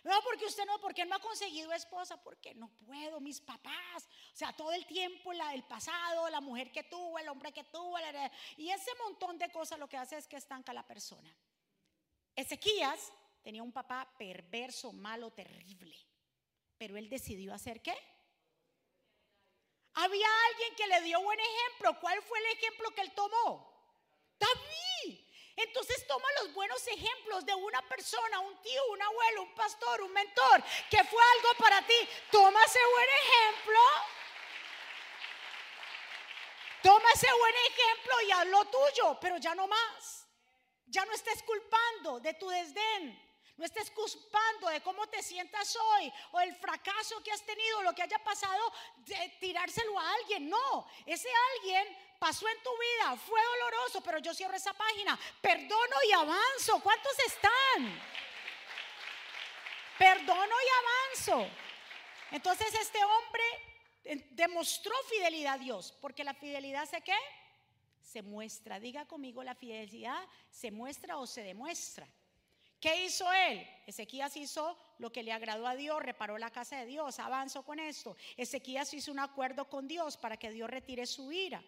[0.04, 4.08] No, porque usted no, porque no ha conseguido esposa, porque no puedo, mis papás.
[4.32, 7.62] O sea, todo el tiempo, la, el pasado, la mujer que tuvo, el hombre que
[7.62, 7.96] tuvo,
[8.56, 11.32] y ese montón de cosas lo que hace es que estanca a la persona.
[12.34, 13.12] Ezequías
[13.42, 15.96] tenía un papá perverso, malo, terrible.
[16.78, 17.96] Pero él decidió hacer qué?
[19.94, 22.00] Había alguien que le dio buen ejemplo.
[22.00, 23.72] ¿Cuál fue el ejemplo que él tomó?
[24.38, 25.18] David.
[25.56, 30.12] Entonces toma los buenos ejemplos de una persona, un tío, un abuelo, un pastor, un
[30.12, 32.08] mentor, que fue algo para ti.
[32.30, 33.78] Toma ese buen ejemplo.
[36.82, 40.26] Toma ese buen ejemplo y haz lo tuyo, pero ya no más.
[40.86, 43.31] Ya no estés culpando de tu desdén.
[43.56, 47.94] No estés culpando de cómo te sientas hoy o el fracaso que has tenido, lo
[47.94, 50.48] que haya pasado, de tirárselo a alguien.
[50.48, 51.86] No, ese alguien
[52.18, 56.80] pasó en tu vida, fue doloroso, pero yo cierro esa página, perdono y avanzo.
[56.82, 58.00] ¿Cuántos están?
[59.98, 61.50] Perdono y avanzo.
[62.30, 63.42] Entonces este hombre
[64.04, 67.16] eh, demostró fidelidad a Dios, porque la fidelidad se qué?
[68.00, 68.80] Se muestra.
[68.80, 72.08] Diga conmigo, la fidelidad se muestra o se demuestra.
[72.82, 73.64] ¿Qué hizo él?
[73.86, 77.78] Ezequías hizo lo que le agradó a Dios, reparó la casa de Dios, avanzó con
[77.78, 78.16] esto.
[78.36, 81.62] Ezequías hizo un acuerdo con Dios para que Dios retire su ira.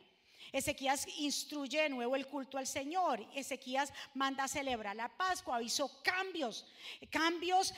[0.51, 3.25] Ezequías instruye de nuevo el culto al Señor.
[3.33, 5.63] Ezequías manda a celebrar la Pascua.
[5.63, 6.67] Hizo cambios,
[7.11, 7.73] cambios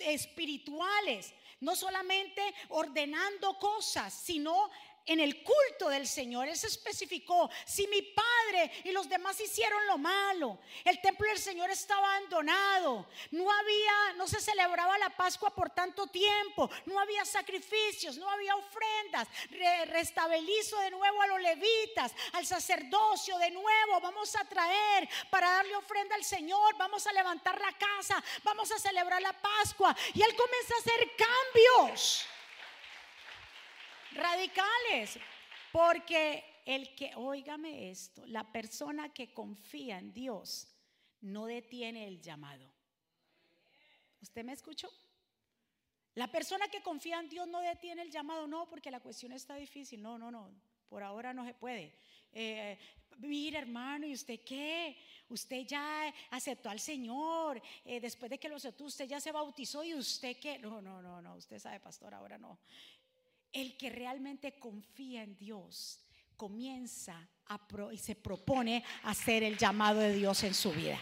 [0.00, 1.32] espirituales.
[1.60, 4.68] No solamente ordenando cosas, sino
[5.10, 6.46] en el culto del Señor.
[6.46, 11.40] Él se especificó, si mi padre y los demás hicieron lo malo, el templo del
[11.40, 17.24] Señor estaba abandonado, no había, no se celebraba la Pascua por tanto tiempo, no había
[17.24, 19.26] sacrificios, no había ofrendas,
[19.86, 25.74] restabelizo de nuevo a los levitas, al sacerdocio de nuevo, vamos a traer para darle
[25.74, 29.96] ofrenda al Señor, vamos a levantar la casa, vamos a celebrar la Pascua.
[30.14, 32.26] Y él comienza a hacer cambios
[34.12, 35.18] radicales.
[35.72, 40.68] Porque el que, óigame esto, la persona que confía en Dios
[41.20, 42.70] no detiene el llamado.
[44.20, 44.88] ¿Usted me escuchó?
[46.14, 49.54] La persona que confía en Dios no detiene el llamado, no, porque la cuestión está
[49.54, 50.02] difícil.
[50.02, 50.50] No, no, no,
[50.88, 51.94] por ahora no se puede.
[52.32, 52.78] Eh,
[53.18, 54.96] mira, hermano, ¿y usted qué?
[55.28, 57.62] Usted ya aceptó al Señor.
[57.84, 60.58] Eh, después de que lo aceptó, usted ya se bautizó y usted qué?
[60.58, 61.36] No, no, no, no.
[61.36, 62.58] Usted sabe, pastor, ahora no.
[63.52, 66.00] El que realmente confía en Dios
[66.36, 67.60] comienza a
[67.92, 70.98] y se propone hacer el llamado de Dios en su vida.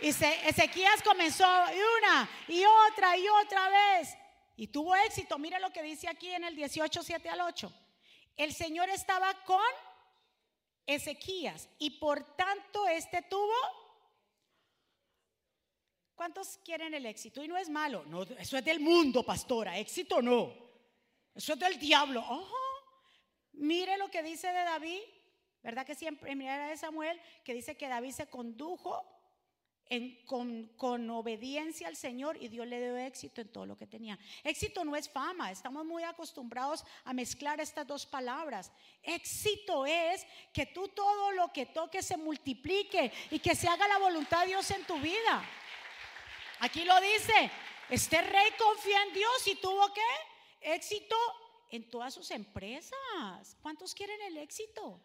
[0.00, 4.16] Y Ezequías comenzó una y otra y otra vez
[4.56, 5.38] y tuvo éxito.
[5.38, 7.72] Mira lo que dice aquí en el 18, 7 al 8.
[8.36, 9.60] El Señor estaba con
[10.86, 13.54] Ezequías y por tanto este tuvo.
[16.14, 17.42] ¿Cuántos quieren el éxito?
[17.42, 20.67] Y no es malo, no, eso es del mundo, pastora, éxito no.
[21.38, 22.24] Eso es del diablo.
[23.52, 24.98] Mire lo que dice de David,
[25.62, 26.34] ¿verdad que siempre?
[26.34, 29.06] Mira de Samuel, que dice que David se condujo
[30.26, 34.18] con, obediencia al Señor y Dios le dio éxito en todo lo que tenía.
[34.42, 38.72] Éxito no es fama, estamos muy acostumbrados a mezclar estas dos palabras.
[39.04, 43.98] Éxito es que tú todo lo que toques se multiplique y que se haga la
[43.98, 45.44] voluntad de Dios en tu vida.
[46.58, 47.48] Aquí lo dice,
[47.90, 50.02] este rey confía en Dios y tuvo que
[50.60, 51.16] éxito
[51.70, 53.56] en todas sus empresas.
[53.60, 55.00] ¿Cuántos quieren el éxito?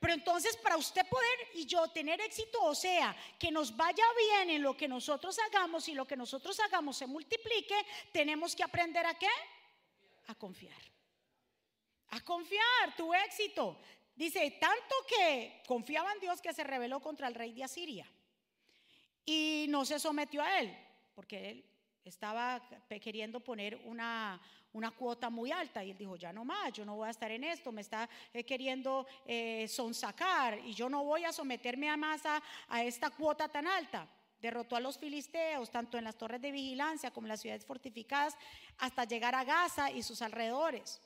[0.00, 4.50] Pero entonces para usted poder y yo tener éxito, o sea, que nos vaya bien
[4.50, 7.74] en lo que nosotros hagamos y lo que nosotros hagamos se multiplique,
[8.12, 9.30] tenemos que aprender a qué?
[10.26, 10.76] A confiar.
[12.10, 13.78] A confiar tu éxito.
[14.14, 18.06] Dice, tanto que confiaba en Dios que se rebeló contra el rey de Asiria
[19.24, 20.76] y no se sometió a él,
[21.14, 21.73] porque él
[22.04, 22.60] estaba
[23.00, 24.40] queriendo poner una,
[24.74, 27.30] una cuota muy alta y él dijo, ya no más, yo no voy a estar
[27.30, 31.96] en esto, me está eh, queriendo eh, sonsacar y yo no voy a someterme a
[31.96, 34.06] más a, esta cuota tan alta.
[34.40, 38.36] Derrotó a los filisteos, tanto en las torres de vigilancia como en las ciudades fortificadas,
[38.76, 41.00] hasta llegar a Gaza y sus alrededores.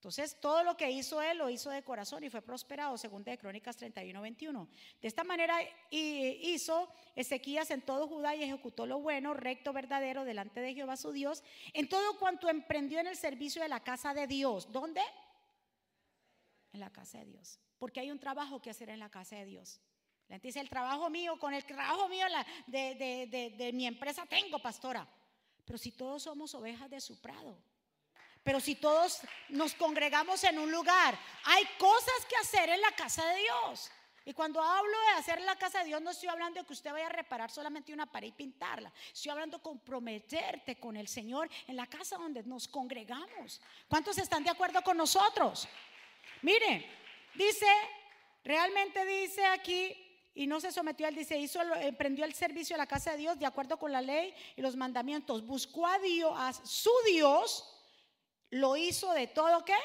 [0.00, 3.36] Entonces, todo lo que hizo él lo hizo de corazón y fue prosperado, según de
[3.36, 4.68] Crónicas 31, 21.
[4.98, 5.58] De esta manera
[5.90, 11.12] hizo Ezequías en todo Judá y ejecutó lo bueno, recto, verdadero, delante de Jehová su
[11.12, 14.72] Dios, en todo cuanto emprendió en el servicio de la casa de Dios.
[14.72, 15.02] ¿Dónde?
[16.72, 17.58] En la casa de Dios.
[17.76, 19.82] Porque hay un trabajo que hacer en la casa de Dios.
[20.28, 22.24] La gente dice, el trabajo mío, con el trabajo mío
[22.68, 25.06] de, de mi empresa tengo, pastora.
[25.66, 27.58] Pero si todos somos ovejas de su prado.
[28.42, 33.26] Pero si todos nos congregamos en un lugar, hay cosas que hacer en la casa
[33.26, 33.90] de Dios.
[34.24, 36.92] Y cuando hablo de hacer la casa de Dios, no estoy hablando de que usted
[36.92, 38.92] vaya a reparar solamente una pared y pintarla.
[39.12, 43.60] Estoy hablando de comprometerte con el Señor en la casa donde nos congregamos.
[43.88, 45.66] ¿Cuántos están de acuerdo con nosotros?
[46.42, 46.86] Mire,
[47.34, 47.66] dice,
[48.44, 49.96] realmente dice aquí,
[50.34, 51.44] y no se sometió él, dice,
[51.80, 54.76] emprendió el servicio a la casa de Dios de acuerdo con la ley y los
[54.76, 55.44] mandamientos.
[55.44, 57.79] Buscó a Dios, a su Dios
[58.50, 59.78] lo hizo de todo qué?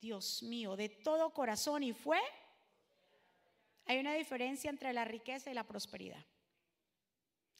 [0.00, 2.20] Dios mío, de todo corazón y fue.
[3.86, 6.24] Hay una diferencia entre la riqueza y la prosperidad.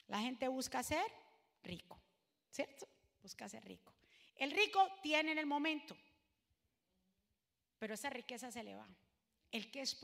[0.08, 1.04] La gente busca ser
[1.62, 2.00] rico,
[2.50, 2.88] ¿cierto?
[3.22, 3.92] Busca ser rico.
[4.36, 5.96] El rico tiene en el momento,
[7.78, 8.88] pero esa riqueza se le va.
[9.50, 9.98] El que es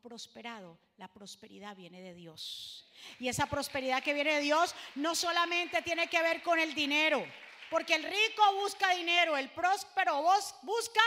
[0.00, 2.90] prosperado, la prosperidad viene de Dios.
[3.18, 7.24] Y esa prosperidad que viene de Dios no solamente tiene que ver con el dinero.
[7.74, 10.22] Porque el rico busca dinero, el próspero
[10.62, 11.00] busca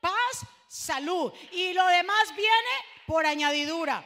[0.00, 1.32] paz, salud.
[1.52, 4.04] Y lo demás viene por añadidura.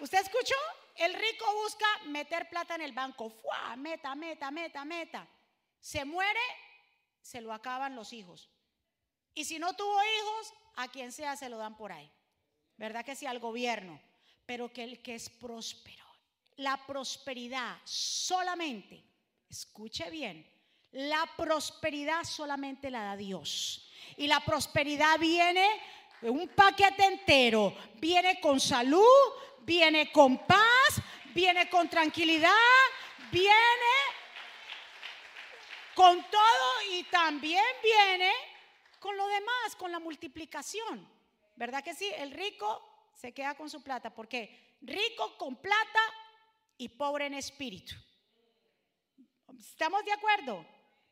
[0.00, 0.56] ¿Usted escuchó?
[0.96, 3.30] El rico busca meter plata en el banco.
[3.30, 3.76] ¡Fua!
[3.76, 5.28] Meta, meta, meta, meta.
[5.78, 6.40] Se muere,
[7.22, 8.50] se lo acaban los hijos.
[9.32, 12.10] Y si no tuvo hijos, a quien sea se lo dan por ahí.
[12.76, 13.26] ¿Verdad que sí?
[13.26, 14.02] Al gobierno.
[14.44, 16.04] Pero que el que es próspero.
[16.56, 19.04] La prosperidad solamente,
[19.48, 20.59] escuche bien,
[20.92, 23.88] la prosperidad solamente la da Dios.
[24.16, 25.66] Y la prosperidad viene
[26.22, 27.74] un paquete entero.
[27.96, 29.04] Viene con salud,
[29.60, 31.00] viene con paz,
[31.34, 32.50] viene con tranquilidad,
[33.30, 33.54] viene
[35.94, 38.32] con todo y también viene
[38.98, 41.08] con lo demás, con la multiplicación.
[41.56, 42.10] ¿Verdad que sí?
[42.16, 44.12] El rico se queda con su plata.
[44.12, 46.00] porque Rico con plata
[46.78, 47.94] y pobre en espíritu.
[49.58, 50.64] ¿Estamos de acuerdo?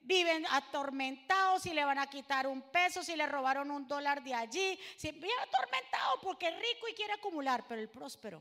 [0.09, 4.35] Viven atormentados si le van a quitar un peso, si le robaron un dólar de
[4.35, 8.40] allí, si vive atormentado porque es rico y quiere acumular, pero el próspero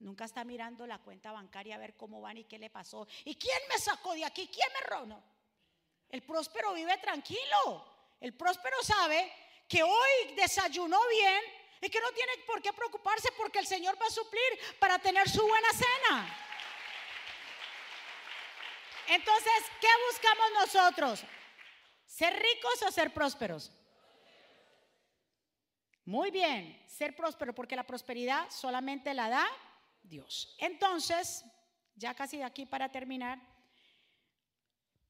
[0.00, 3.06] nunca está mirando la cuenta bancaria a ver cómo van y qué le pasó.
[3.24, 4.48] ¿Y quién me sacó de aquí?
[4.48, 5.22] ¿Quién me robó?
[6.10, 8.16] El próspero vive tranquilo.
[8.20, 9.32] El próspero sabe
[9.68, 11.40] que hoy desayunó bien
[11.80, 15.28] y que no tiene por qué preocuparse porque el Señor va a suplir para tener
[15.28, 16.53] su buena cena.
[19.08, 21.24] Entonces, ¿qué buscamos nosotros?
[22.06, 23.72] ¿Ser ricos o ser prósperos?
[26.04, 29.46] Muy bien, ser próspero, porque la prosperidad solamente la da
[30.02, 30.54] Dios.
[30.58, 31.44] Entonces,
[31.94, 33.40] ya casi de aquí para terminar,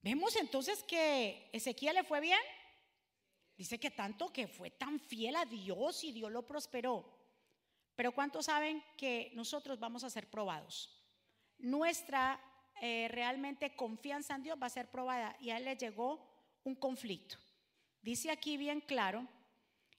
[0.02, 2.40] vemos entonces que Ezequiel le fue bien.
[3.56, 7.04] Dice que tanto que fue tan fiel a Dios y Dios lo prosperó.
[7.96, 10.90] Pero ¿cuántos saben que nosotros vamos a ser probados?
[11.58, 12.40] Nuestra
[12.86, 16.20] eh, realmente confianza en Dios va a ser probada y a él le llegó
[16.64, 17.38] un conflicto.
[18.02, 19.26] Dice aquí bien claro,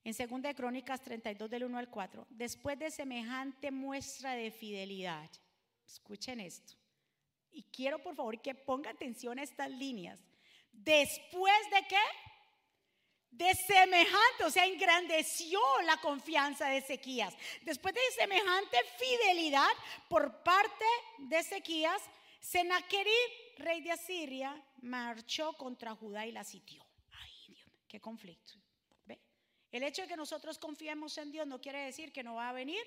[0.03, 5.27] en 2 de Crónicas 32 del 1 al 4, después de semejante muestra de fidelidad,
[5.83, 6.75] escuchen esto,
[7.51, 10.23] y quiero por favor que ponga atención a estas líneas,
[10.71, 12.05] después de qué?
[13.31, 17.35] de semejante, o sea, engrandeció la confianza de Ezequías.
[17.63, 19.73] Después de semejante fidelidad
[20.07, 20.85] por parte
[21.17, 22.01] de Ezequías,
[22.45, 26.85] Senaquerib, rey de Asiria, marchó contra Judá y la sitió.
[27.11, 28.53] Ay, Dios, qué conflicto.
[29.07, 29.19] ¿Ve?
[29.71, 32.53] El hecho de que nosotros confiemos en Dios no quiere decir que no va a
[32.53, 32.83] venir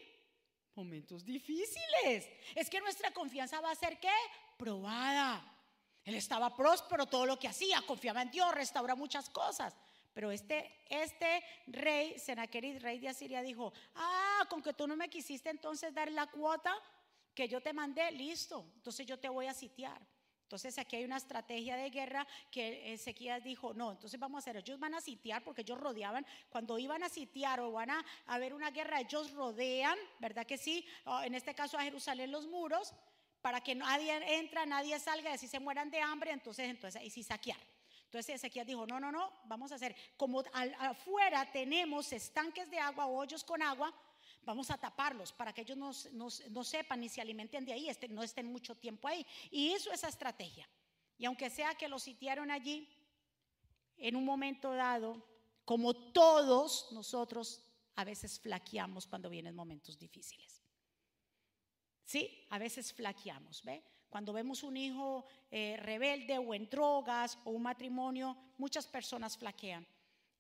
[0.76, 2.30] momentos difíciles.
[2.54, 4.14] Es que nuestra confianza va a ser qué?
[4.56, 5.42] Probada.
[6.04, 9.74] Él estaba próspero, todo lo que hacía, confiaba en Dios, restaura muchas cosas.
[10.14, 15.10] Pero este, este rey, Senaquerib, rey de Asiria, dijo, ah, con que tú no me
[15.10, 16.72] quisiste entonces dar la cuota
[17.38, 20.04] que yo te mandé, listo, entonces yo te voy a sitiar.
[20.42, 24.56] Entonces aquí hay una estrategia de guerra que Ezequías dijo, no, entonces vamos a hacer,
[24.56, 28.54] ellos van a sitiar porque ellos rodeaban, cuando iban a sitiar o van a haber
[28.54, 30.84] una guerra, ellos rodean, ¿verdad que sí?
[31.22, 32.92] En este caso a Jerusalén los muros,
[33.40, 37.08] para que nadie entra, nadie salga y así se mueran de hambre, entonces, entonces ahí
[37.08, 37.60] sí saquear.
[38.06, 40.42] Entonces Ezequiel dijo, no, no, no, vamos a hacer, como
[40.80, 43.94] afuera tenemos estanques de agua, hoyos con agua,
[44.48, 48.22] vamos a taparlos para que ellos no, sepan ni se alimenten de ahí, este, no
[48.22, 49.26] estén mucho tiempo ahí.
[49.50, 50.66] Y hizo esa estrategia.
[51.18, 52.88] Y aunque sea que los sitiaron allí,
[53.98, 55.22] en un momento dado,
[55.66, 57.62] como todos nosotros
[57.96, 60.62] a veces flaqueamos cuando vienen momentos difíciles.
[62.06, 63.84] Sí, a veces flaqueamos, ¿ve?
[64.08, 69.86] Cuando vemos un hijo eh, rebelde o en drogas o un matrimonio, muchas personas flaquean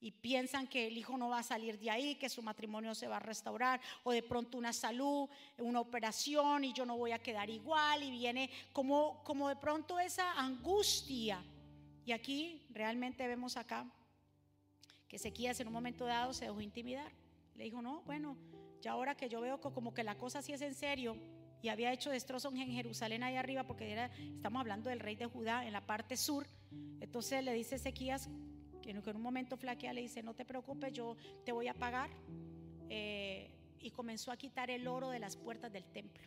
[0.00, 3.08] y piensan que el hijo no va a salir de ahí, que su matrimonio se
[3.08, 5.28] va a restaurar, o de pronto una salud,
[5.58, 9.98] una operación y yo no voy a quedar igual, y viene como, como de pronto
[9.98, 11.42] esa angustia.
[12.04, 13.86] Y aquí realmente vemos acá
[15.08, 17.10] que Ezequías en un momento dado se dejó intimidar.
[17.56, 18.36] Le dijo, no, bueno,
[18.80, 21.16] ya ahora que yo veo como que la cosa sí es en serio,
[21.60, 25.26] y había hecho destrozos en Jerusalén ahí arriba, porque era, estamos hablando del rey de
[25.26, 26.46] Judá en la parte sur.
[27.00, 28.28] Entonces le dice Ezequías,
[28.90, 32.10] en un momento flaquea, le dice, no te preocupes, yo te voy a pagar.
[32.88, 36.22] Eh, y comenzó a quitar el oro de las puertas del templo.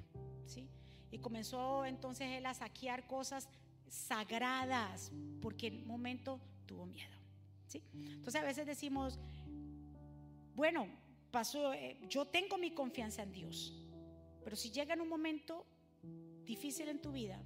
[0.46, 0.68] ¿sí?
[1.12, 3.50] Y comenzó entonces él a saquear cosas
[3.88, 7.16] sagradas, porque en un momento tuvo miedo.
[7.68, 7.84] ¿sí?
[7.94, 9.20] Entonces a veces decimos,
[10.56, 10.88] bueno,
[11.32, 13.74] pasó, eh, yo tengo mi confianza en Dios.
[14.44, 15.66] Pero si llega en un momento
[16.44, 17.42] difícil en tu vida,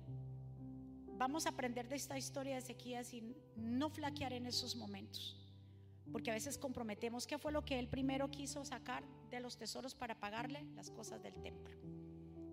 [1.18, 5.40] vamos a aprender de esta historia de Ezequías y no flaquear en esos momentos.
[6.12, 9.96] Porque a veces comprometemos qué fue lo que él primero quiso sacar de los tesoros
[9.96, 11.76] para pagarle las cosas del templo.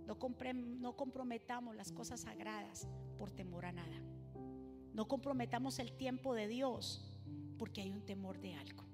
[0.07, 0.19] No,
[0.55, 2.89] no comprometamos las cosas sagradas
[3.19, 4.01] por temor a nada.
[4.95, 7.13] No comprometamos el tiempo de Dios
[7.59, 8.85] porque hay un temor de algo.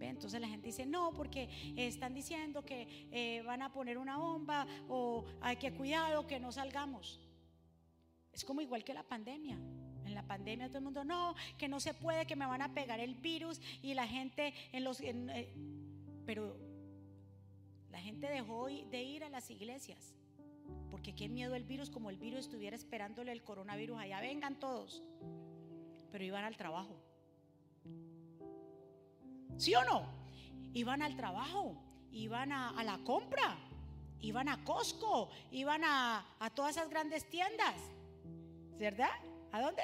[0.00, 4.66] Entonces la gente dice, no, porque están diciendo que eh, van a poner una bomba
[4.88, 7.20] o hay que cuidado que no salgamos.
[8.38, 9.58] Es como igual que la pandemia.
[10.06, 12.72] En la pandemia todo el mundo, no, que no se puede, que me van a
[12.72, 15.00] pegar el virus y la gente en los...
[15.00, 15.52] Eh,
[16.24, 16.56] pero
[17.90, 20.14] la gente dejó de ir a las iglesias.
[20.88, 25.02] Porque qué miedo el virus, como el virus estuviera esperándole el coronavirus allá, vengan todos.
[26.12, 26.94] Pero iban al trabajo.
[29.56, 30.02] ¿Sí o no?
[30.74, 31.74] Iban al trabajo,
[32.12, 33.58] iban a, la compra,
[34.20, 36.24] iban a Costco, iban a,
[36.54, 37.97] todas esas grandes tiendas.
[38.78, 39.10] ¿Verdad?
[39.52, 39.82] ¿A dónde?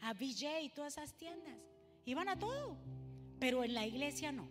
[0.00, 1.54] A BJ y todas esas tiendas.
[2.04, 2.76] Iban a todo.
[3.38, 4.48] Pero en la iglesia no.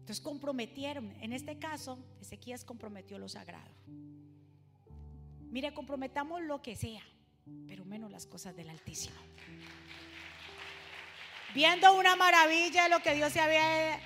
[0.00, 1.12] Entonces comprometieron.
[1.20, 3.74] En este caso, Ezequías comprometió lo sagrado.
[5.50, 7.02] Mire, comprometamos lo que sea,
[7.66, 9.16] pero menos las cosas del Altísimo
[11.56, 13.98] viendo una maravilla de lo que Dios se había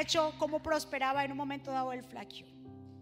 [0.00, 2.48] hecho, cómo prosperaba en un momento dado el flaquio.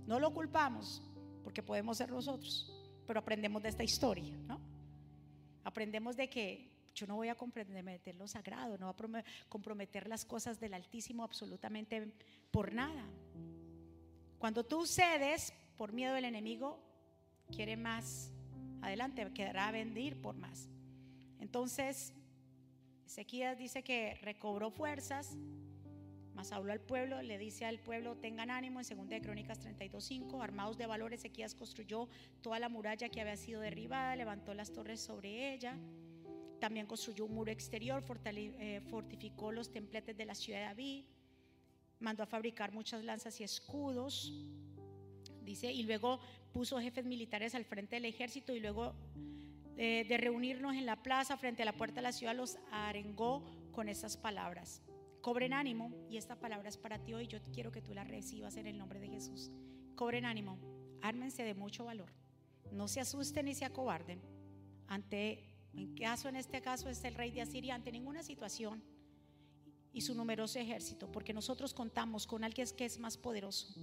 [0.06, 1.02] No lo culpamos,
[1.42, 2.70] porque podemos ser nosotros,
[3.06, 4.60] pero aprendemos de esta historia, ¿no?
[5.64, 10.24] Aprendemos de que yo no voy a comprometer lo sagrado, no voy a comprometer las
[10.24, 12.12] cosas del Altísimo absolutamente
[12.50, 13.04] por nada.
[14.38, 16.78] Cuando tú cedes por miedo del enemigo,
[17.50, 18.30] quiere más,
[18.82, 20.68] adelante, quedará a vendir por más.
[21.40, 22.12] Entonces,
[23.06, 25.36] Ezequías dice que recobró fuerzas,
[26.34, 30.42] mas habló al pueblo, le dice al pueblo, tengan ánimo, en 2 de Crónicas 32.5,
[30.42, 32.08] armados de valor, Ezequías construyó
[32.42, 35.78] toda la muralla que había sido derribada, levantó las torres sobre ella,
[36.58, 41.04] también construyó un muro exterior, eh, fortificó los templetes de la ciudad de David,
[42.00, 44.32] mandó a fabricar muchas lanzas y escudos,
[45.42, 46.20] dice, y luego
[46.52, 48.94] puso jefes militares al frente del ejército y luego
[49.76, 53.88] de, reunirnos en la plaza frente a la puerta de la ciudad, los arengó con
[53.88, 54.82] esas palabras.
[55.24, 57.26] Cobren ánimo y esta palabra es para ti hoy.
[57.26, 59.50] Yo quiero que tú la recibas en el nombre de Jesús.
[59.94, 60.58] Cobren ánimo,
[61.00, 62.12] ármense de mucho valor.
[62.70, 64.20] No se asusten ni se acobarden
[64.86, 68.84] ante, en caso en este caso es el rey de Asiria, ante ninguna situación.
[69.94, 73.74] y su numeroso ejército, porque nosotros contamos con alguien que es más poderoso.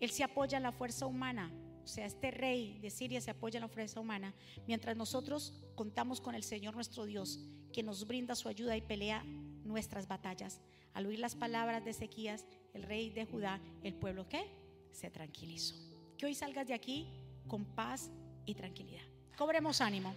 [0.00, 1.50] Él se apoya en la fuerza humana,
[1.82, 4.34] o sea, este rey de Siria se apoya en la fuerza humana,
[4.66, 7.40] mientras nosotros contamos con el Señor nuestro Dios,
[7.72, 9.24] que nos brinda su ayuda y pelea
[9.72, 10.60] nuestras batallas.
[10.94, 14.44] Al oír las palabras de Ezequías, el rey de Judá, el pueblo que
[14.92, 15.74] se tranquilizó.
[16.16, 17.08] Que hoy salgas de aquí
[17.48, 18.10] con paz
[18.46, 19.02] y tranquilidad.
[19.36, 20.14] Cobremos ánimo.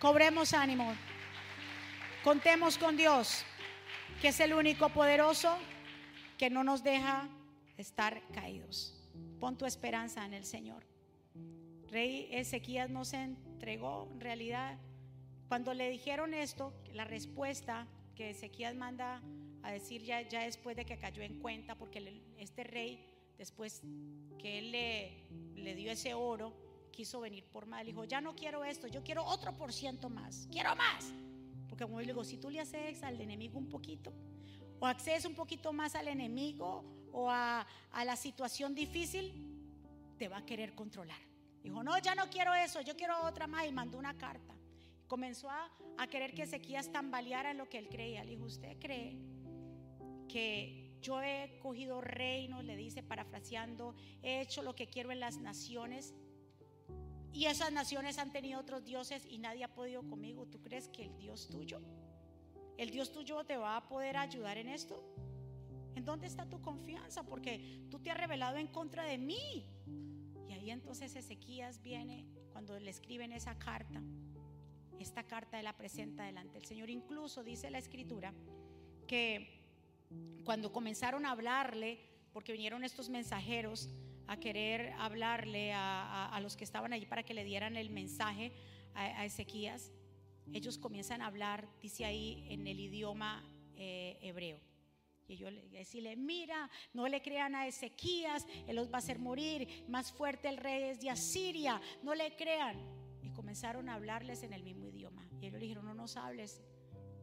[0.00, 0.92] Cobremos ánimo.
[2.24, 3.44] Contemos con Dios
[4.20, 5.56] que es el único poderoso
[6.38, 7.28] que no nos deja
[7.76, 8.94] estar caídos.
[9.38, 10.86] Pon tu esperanza en el Señor.
[11.90, 14.78] Rey Ezequías no se entregó, en realidad,
[15.48, 19.22] cuando le dijeron esto, la respuesta que Ezequías manda
[19.62, 23.04] a decir ya, ya después de que cayó en cuenta, porque este rey,
[23.38, 23.82] después
[24.38, 26.54] que él le, le dio ese oro,
[26.90, 27.84] quiso venir por más.
[27.84, 31.12] dijo, ya no quiero esto, yo quiero otro por ciento más, quiero más.
[31.68, 34.12] Porque como yo digo, si tú le haces al enemigo un poquito,
[34.78, 37.66] o accedes un poquito más al enemigo o a,
[38.04, 39.32] la situación difícil,
[40.18, 41.18] te va a querer controlar.
[41.62, 43.66] Dijo, no, ya no quiero eso, yo quiero otra más.
[43.66, 44.53] Y mandó una carta.
[45.14, 48.24] Comenzó a, a querer que Ezequías tambaleara en lo que él creía.
[48.24, 49.16] Le dijo, ¿usted cree
[50.28, 52.64] que yo he cogido reinos?
[52.64, 53.94] Le dice, parafraseando,
[54.24, 56.14] he hecho lo que quiero en las naciones
[57.32, 60.46] y esas naciones han tenido otros dioses y nadie ha podido conmigo.
[60.46, 61.80] ¿Tú crees que el Dios tuyo,
[62.76, 65.00] el Dios tuyo te va a poder ayudar en esto?
[65.94, 67.22] ¿En dónde está tu confianza?
[67.22, 69.64] Porque tú te has revelado en contra de mí.
[70.48, 74.02] Y ahí entonces Ezequías viene cuando le escriben esa carta.
[75.04, 76.88] Esta carta la presenta delante del Señor.
[76.88, 78.32] Incluso dice la escritura
[79.06, 79.60] que
[80.44, 82.00] cuando comenzaron a hablarle,
[82.32, 83.90] porque vinieron estos mensajeros,
[84.26, 88.54] a querer hablarle a, los que estaban allí para que le dieran el mensaje
[88.94, 89.92] a, Ezequías,
[90.54, 93.44] ellos comienzan a hablar, dice ahí, en el idioma
[93.76, 94.58] eh, hebreo.
[95.28, 99.84] Y yo le mira, no le crean a Ezequías, él los va a hacer morir,
[99.86, 103.04] más fuerte el rey es de Asiria, no le crean.
[103.22, 104.83] Y comenzaron a hablarles en el mismo
[105.64, 106.62] dijeron, no nos hables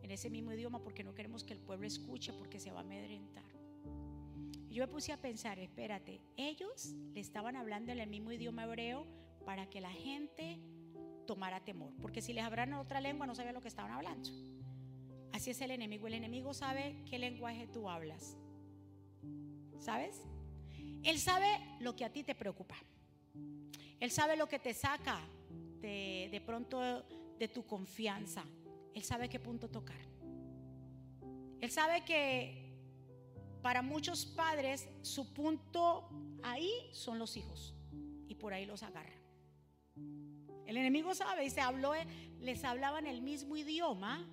[0.01, 2.83] en ese mismo idioma porque no queremos que el pueblo escuche porque se va a
[2.83, 3.51] amedrentar
[4.71, 9.05] yo me puse a pensar, espérate, ellos le estaban hablando en el mismo idioma hebreo
[9.45, 10.59] para que la gente
[11.27, 14.29] tomara temor, porque si les hablaran otra lengua no sabían lo que estaban hablando.
[15.33, 18.37] Así es el enemigo, el enemigo sabe qué lenguaje tú hablas.
[19.79, 20.21] ¿Sabes?
[21.03, 21.47] Él sabe
[21.79, 22.75] lo que a ti te preocupa.
[23.99, 25.19] Él sabe lo que te saca
[25.81, 27.03] de, de pronto
[27.41, 28.43] de tu confianza.
[28.93, 29.97] Él sabe qué punto tocar.
[31.59, 32.71] Él sabe que
[33.63, 36.07] para muchos padres, su punto
[36.43, 37.73] ahí son los hijos
[38.27, 39.15] y por ahí los agarra.
[40.67, 41.93] El enemigo sabe y se habló,
[42.39, 44.23] les hablaban el mismo idioma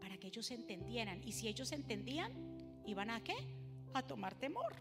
[0.00, 1.22] para que ellos entendieran.
[1.22, 2.32] Y si ellos entendían,
[2.86, 3.36] iban a qué?
[3.92, 4.74] A tomar temor.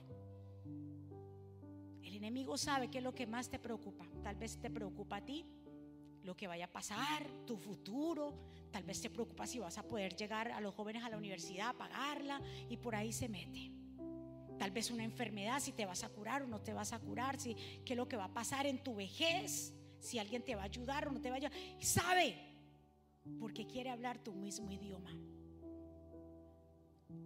[2.02, 4.08] El enemigo sabe qué es lo que más te preocupa.
[4.24, 5.46] Tal vez te preocupa a ti
[6.24, 8.34] lo que vaya a pasar, tu futuro.
[8.72, 11.70] Tal vez te preocupa si vas a poder llegar a los jóvenes a la universidad,
[11.70, 13.72] a pagarla y por ahí se mete.
[14.58, 17.40] Tal vez una enfermedad, si te vas a curar o no te vas a curar,
[17.40, 17.56] si
[17.86, 20.66] qué es lo que va a pasar en tu vejez, si alguien te va a
[20.66, 21.54] ayudar o no te va a ayudar.
[21.80, 22.38] Sabe,
[23.40, 25.12] porque quiere hablar tu mismo idioma.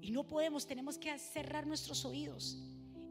[0.01, 2.57] Y no podemos, tenemos que cerrar nuestros oídos.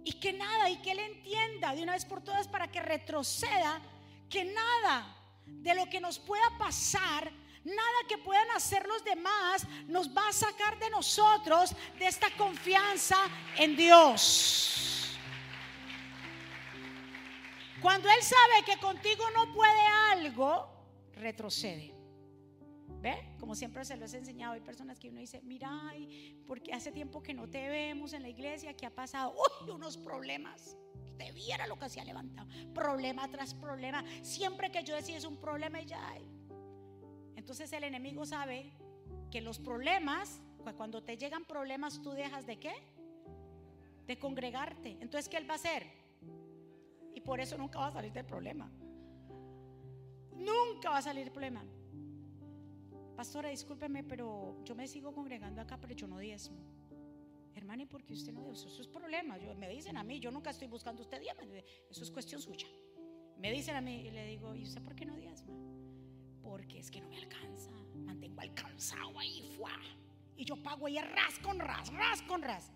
[0.05, 3.83] Y que nada, y que Él entienda de una vez por todas para que retroceda,
[4.29, 5.16] que nada
[5.47, 7.33] de lo que nos pueda pasar
[7.67, 13.17] Nada que puedan hacer los demás nos va a sacar de nosotros de esta confianza
[13.59, 15.19] en Dios.
[17.83, 19.81] Cuando Él sabe que contigo no puede
[20.13, 20.69] algo,
[21.15, 21.93] retrocede.
[23.01, 23.35] ¿Ve?
[23.41, 25.93] Como siempre se lo he enseñado, hay personas que uno dice, mira,
[26.47, 29.35] porque hace tiempo que no te vemos en la iglesia, ¿qué ha pasado?
[29.35, 30.77] Uy, unos problemas.
[31.17, 32.49] Te viera lo que se levantado.
[32.75, 34.05] Problema tras problema.
[34.23, 36.17] Siempre que yo decía es un problema, ya,
[37.47, 38.73] entonces el enemigo sabe
[39.31, 40.41] que los problemas,
[40.77, 42.75] cuando te llegan problemas, tú dejas de qué?
[44.05, 44.97] De congregarte.
[45.01, 45.87] Entonces, ¿qué él va a hacer?
[47.15, 48.69] Y por eso nunca va a salir del problema.
[50.35, 51.65] Nunca va a salir del problema.
[53.15, 56.57] Pastora, discúlpeme, pero yo me sigo congregando acá, pero yo no diezmo.
[57.57, 58.69] Hermana, ¿y por qué usted no diezmo?
[58.69, 59.37] Eso es problema.
[59.59, 61.53] me dicen a mí, yo nunca estoy buscando usted diezmo.
[61.91, 62.69] Eso es cuestión suya.
[63.39, 65.53] Me dicen a mí y le digo, ¿y usted por qué no diezma?
[66.47, 67.71] porque es que no me alcanza.
[67.95, 69.79] Mantengo alcanzado ahí, fuá.
[70.37, 72.71] Y yo pago ahí ras con ras, ras con ras.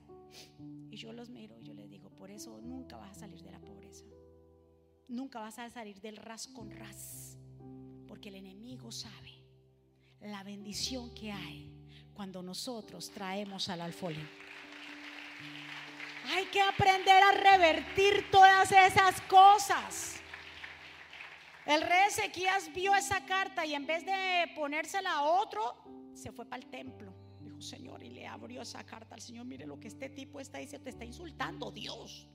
[0.91, 3.53] Y yo los miro y yo les digo, por eso nunca vas a salir de
[3.53, 4.05] la pobreza.
[5.09, 7.39] Nunca vas a salir del ras con ras.
[8.09, 9.45] Porque el enemigo sabe
[10.20, 11.72] la bendición que hay
[12.12, 14.20] cuando nosotros traemos al alfolí.
[16.33, 20.14] Hay que aprender a revertir todas esas cosas.
[21.66, 25.74] El rey Ezequías vio esa carta y en vez de ponérsela a otro,
[26.14, 27.12] se fue para el templo.
[27.41, 29.45] Dijo, Señor, y le abrió esa carta al Señor.
[29.45, 32.28] Mire lo que este tipo está diciendo, te está insultando Dios.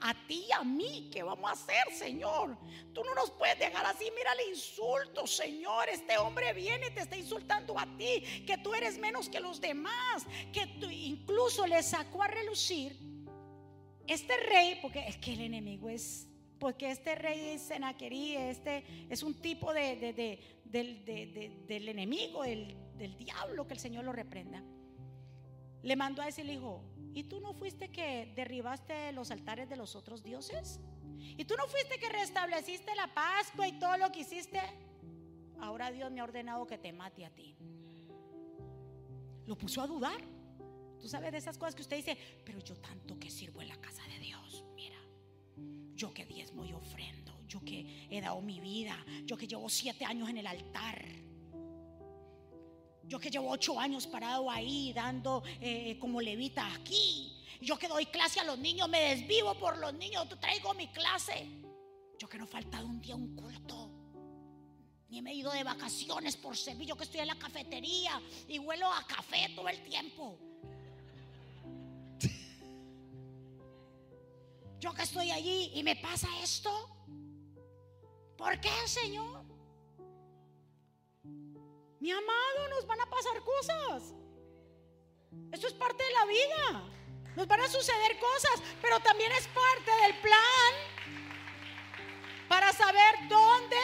[0.00, 2.56] A ti y a mí, ¿qué vamos a hacer, Señor?
[2.94, 4.10] Tú no nos puedes dejar así.
[4.16, 5.90] Mira el insulto, Señor.
[5.90, 9.60] Este hombre viene y te está insultando a ti, que tú eres menos que los
[9.60, 13.11] demás, que tú incluso le sacó a relucir
[14.06, 16.28] este rey, porque es que el enemigo es
[16.58, 23.74] porque este rey Senaquerí, este es un tipo de, del, enemigo, del, del, diablo, que
[23.74, 24.62] el Señor lo reprenda.
[25.82, 26.84] Le mandó a ese hijo,
[27.14, 30.78] ¿y tú no fuiste que derribaste los altares de los otros dioses?
[31.18, 34.60] ¿Y tú no fuiste que restableciste la Pascua y todo lo que hiciste?
[35.60, 37.56] Ahora Dios me ha ordenado que te mate a ti.
[39.46, 40.20] Lo puso a dudar.
[41.02, 43.76] Tú sabes de esas cosas que usted dice, pero yo tanto que sirvo en la
[43.80, 44.64] casa de Dios.
[44.76, 44.96] Mira,
[45.96, 50.04] yo que diezmo y ofrendo, yo que he dado mi vida, yo que llevo siete
[50.04, 51.04] años en el altar.
[53.02, 57.36] Yo que llevo ocho años parado ahí dando eh, como levita aquí.
[57.60, 61.48] Yo que doy clase a los niños, me desvivo por los niños, traigo mi clase.
[62.16, 63.90] Yo que no he faltado un día un culto.
[65.08, 68.60] Ni me he ido de vacaciones por Sevilla, yo que estoy en la cafetería y
[68.60, 70.51] huelo a café todo el tiempo.
[74.82, 76.72] Yo que estoy allí y me pasa esto.
[78.36, 79.44] ¿Por qué, Señor?
[82.00, 84.12] Mi amado, nos van a pasar cosas.
[85.52, 86.82] Esto es parte de la vida.
[87.36, 90.72] Nos van a suceder cosas, pero también es parte del plan
[92.48, 93.76] para saber dónde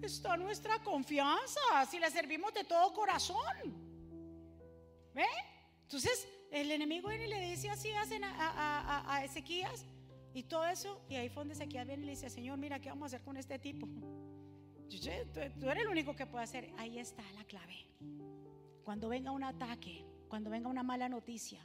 [0.00, 3.76] está nuestra confianza, si le servimos de todo corazón.
[5.12, 5.26] ¿Ve?
[5.82, 9.86] Entonces, el enemigo viene y le dice así hacen a, Ezequías
[10.34, 11.02] y todo eso.
[11.08, 13.22] Y ahí fue donde Ezequías viene y le dice, Señor, mira, ¿qué vamos a hacer
[13.22, 13.86] con este tipo?
[15.60, 16.72] Tú, eres el único que puede hacer.
[16.76, 17.86] Ahí está la clave.
[18.84, 21.64] Cuando venga un ataque, cuando venga una mala noticia,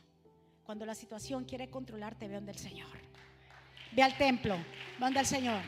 [0.63, 2.89] cuando la situación quiere controlarte, ve donde el Señor.
[3.93, 5.61] Ve al templo, ve donde el Señor.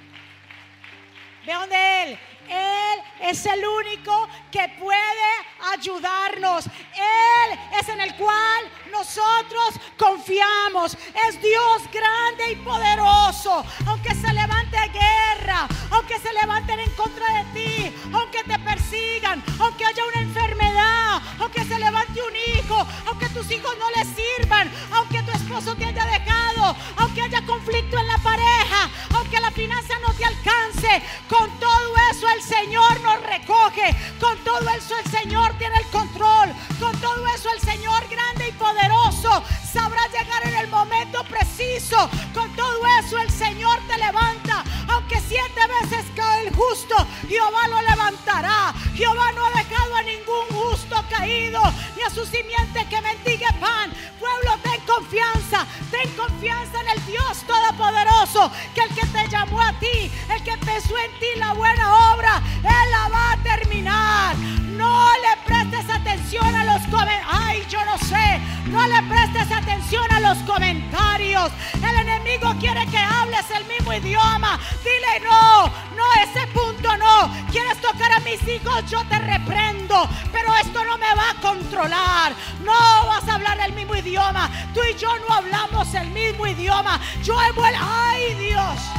[1.47, 2.19] Ve donde Él.
[2.49, 5.31] Él es el único que puede
[5.71, 6.65] ayudarnos.
[6.65, 10.97] Él es en el cual nosotros confiamos.
[11.27, 13.65] Es Dios grande y poderoso.
[13.85, 19.85] Aunque se levante guerra, aunque se levanten en contra de ti, aunque te persigan, aunque
[19.85, 25.21] haya una enfermedad, aunque se levante un hijo, aunque tus hijos no le sirvan, aunque
[25.23, 28.66] tu esposo te haya dejado, aunque haya conflicto en la pareja,
[29.13, 34.69] aunque la finanza no te alcance, con todo eso el Señor nos recoge, con todo
[34.69, 40.01] eso el Señor tiene el control, con todo eso el Señor grande y poderoso sabrá
[40.07, 46.05] llegar en el momento preciso, con todo eso el Señor te levanta, aunque siete veces
[46.15, 46.95] cae el justo,
[47.27, 51.61] Jehová lo levantará, Jehová no ha dejado a ningún justo caído,
[51.95, 54.57] ni a su simiente que mendigue pan, pueblo
[54.87, 60.43] confianza, ten confianza en el Dios Todopoderoso, que el que te llamó a ti, el
[60.43, 64.35] que empezó en ti la buena obra, Él la va a terminar.
[64.35, 67.27] No le prestes atención a los comentarios.
[67.29, 68.41] Ay, yo no sé.
[68.67, 71.51] No le prestes atención a los comentarios.
[71.75, 74.59] El enemigo quiere que hables el mismo idioma.
[74.83, 77.31] Dile no, no, ese punto no.
[77.49, 80.09] Quieres tocar a mis hijos, yo te reprendo.
[80.33, 82.33] Pero esto no me va a controlar.
[82.63, 84.49] No vas a hablar el mismo idioma.
[84.73, 86.99] Tú y yo no hablamos el mismo idioma.
[87.23, 87.75] Yo amo el...
[87.79, 88.96] Ay, Dios.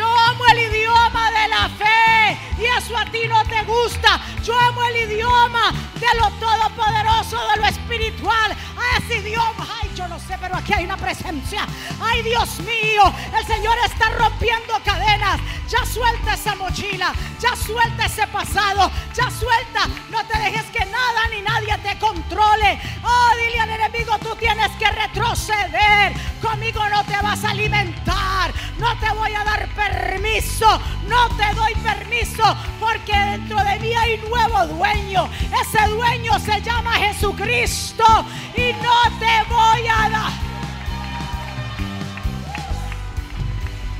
[0.00, 4.18] Yo amo el idioma de la fe y eso a ti no te gusta.
[4.42, 8.56] Yo amo el idioma de lo todopoderoso, de lo espiritual.
[8.78, 9.68] A ese idioma,
[10.00, 11.66] yo no sé, pero aquí hay una presencia.
[12.00, 15.38] Ay, Dios mío, el Señor está rompiendo cadenas.
[15.68, 19.86] Ya suelta esa mochila, ya suelta ese pasado, ya suelta.
[20.10, 22.80] No te dejes que nada ni nadie te controle.
[23.04, 26.14] Oh, dile al enemigo, tú tienes que retroceder.
[26.40, 28.54] Conmigo no te vas a alimentar.
[28.78, 30.80] No te voy a dar permiso.
[31.06, 32.42] No te doy permiso
[32.78, 35.28] porque dentro de mí hay nuevo dueño.
[35.62, 38.04] Ese dueño se llama Jesucristo
[38.56, 39.89] y no te voy a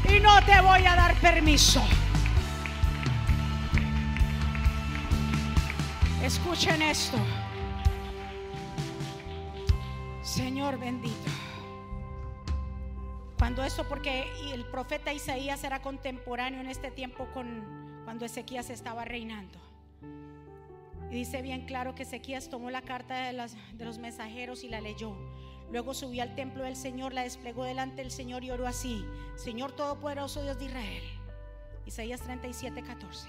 [0.09, 1.83] Y no te voy a dar permiso.
[6.23, 7.17] Escuchen esto.
[10.23, 11.31] Señor bendito.
[13.39, 19.05] Cuando eso, porque el profeta Isaías era contemporáneo en este tiempo con cuando Ezequías estaba
[19.05, 19.59] reinando.
[21.11, 25.17] Y dice bien claro que Ezequías tomó la carta de los mensajeros y la leyó.
[25.71, 29.05] Luego subió al templo del Señor, la desplegó delante del Señor y oró así:
[29.37, 31.05] Señor Todopoderoso Dios de Israel.
[31.87, 33.29] Isaías 37, 14.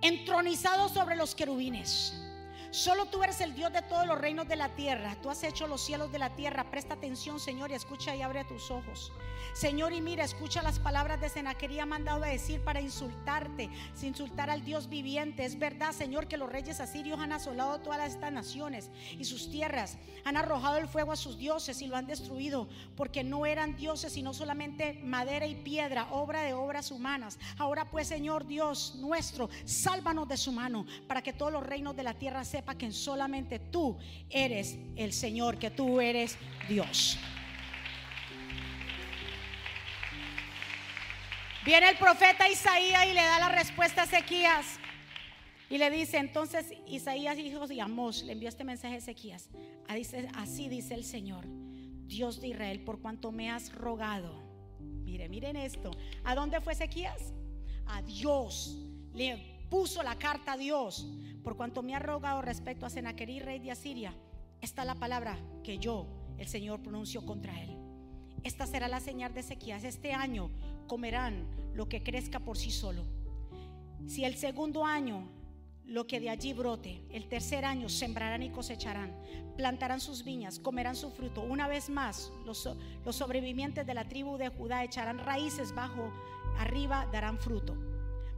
[0.00, 2.22] Entronizado sobre los querubines
[2.72, 5.14] Solo tú eres el Dios de todos los reinos de la tierra.
[5.20, 6.70] Tú has hecho los cielos de la tierra.
[6.70, 9.12] Presta atención, Señor, y escucha y abre tus ojos.
[9.52, 14.48] Señor, y mira, escucha las palabras de Senaquería mandado a decir para insultarte, sin insultar
[14.48, 15.44] al Dios viviente.
[15.44, 19.98] Es verdad, Señor, que los reyes asirios han asolado todas estas naciones y sus tierras.
[20.24, 24.14] Han arrojado el fuego a sus dioses y lo han destruido, porque no eran dioses,
[24.14, 27.38] sino solamente madera y piedra, obra de obras humanas.
[27.58, 32.02] Ahora pues, Señor Dios nuestro, sálvanos de su mano, para que todos los reinos de
[32.02, 33.98] la tierra sepan que solamente tú
[34.30, 36.38] eres el Señor, que tú eres
[36.68, 37.18] Dios.
[41.64, 44.78] Viene el profeta Isaías y le da la respuesta a Ezequías.
[45.70, 49.48] Y le dice, entonces Isaías, hijo de Amós, le envió este mensaje a Ezequías.
[50.34, 51.44] Así dice el Señor,
[52.06, 54.42] Dios de Israel, por cuanto me has rogado.
[54.80, 55.90] Mire, miren esto.
[56.24, 57.32] ¿A dónde fue Ezequías?
[57.86, 58.76] A Dios.
[59.14, 61.06] Le puso la carta a Dios,
[61.42, 64.14] por cuanto me ha rogado respecto a Senaquerí, rey de Asiria,
[64.62, 66.06] esta es la palabra que yo,
[66.38, 67.76] el Señor, pronunció contra él.
[68.44, 69.82] Esta será la señal de Ezequías.
[69.82, 70.50] Este año
[70.86, 73.04] comerán lo que crezca por sí solo.
[74.06, 75.28] Si el segundo año
[75.84, 79.14] lo que de allí brote, el tercer año sembrarán y cosecharán,
[79.56, 81.42] plantarán sus viñas, comerán su fruto.
[81.42, 82.68] Una vez más, los,
[83.10, 86.12] sobrevivientes de la tribu de Judá echarán raíces bajo,
[86.58, 87.76] arriba darán fruto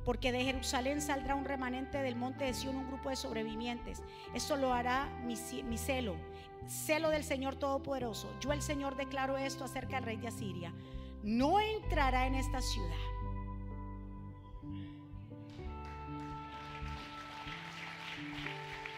[0.04, 4.02] porque de Jerusalén saldrá un remanente del monte de Sion, un grupo de sobrevivientes.
[4.34, 5.36] Esto lo hará mi,
[5.78, 6.14] celo,
[6.68, 8.30] celo del Señor Todopoderoso.
[8.38, 10.74] Yo el Señor declaro esto acerca del rey de Asiria.
[11.24, 12.94] No entrará en esta ciudad.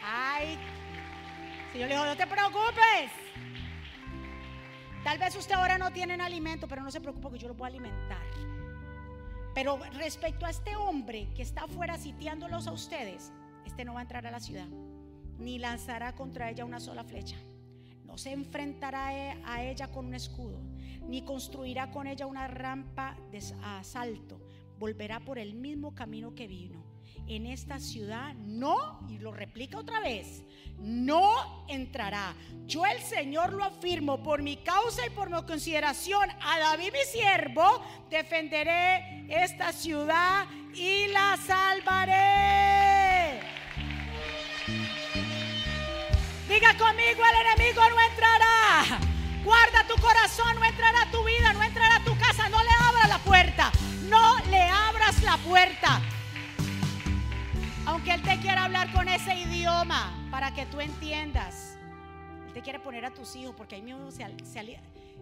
[0.02, 0.58] Ay,
[1.72, 3.12] Señor le dijo, no te preocupes.
[5.04, 7.66] Tal vez usted ahora no tiene alimento, pero no se preocupe que yo lo voy
[7.66, 8.26] a alimentar.
[9.54, 13.32] Pero respecto a este hombre que está afuera sitiándolos a ustedes,
[13.64, 14.66] este no va a entrar a la ciudad,
[15.38, 17.36] ni lanzará contra ella una sola flecha.
[18.04, 19.06] No se enfrentará
[19.44, 20.60] a ella con un escudo,
[21.08, 24.40] ni construirá con ella una rampa de asalto.
[24.78, 26.96] Volverá por el mismo camino que vino
[27.26, 30.42] en esta ciudad no, y lo replica otra vez,
[30.78, 32.34] no entrará.
[32.66, 37.04] Yo el Señor lo afirmo por mi causa y por mi consideración a David mi
[37.10, 43.40] siervo, defenderé esta ciudad y la salvaré.
[46.48, 48.45] Diga conmigo, el enemigo no entrará.
[49.46, 53.18] Guarda tu corazón, no entrará tu vida, no entrará tu casa, no le abras la
[53.18, 53.70] puerta.
[54.08, 56.02] No le abras la puerta.
[57.86, 61.78] Aunque Él te quiera hablar con ese idioma para que tú entiendas.
[62.48, 64.26] Él te quiere poner a tus hijos porque ahí mismo se,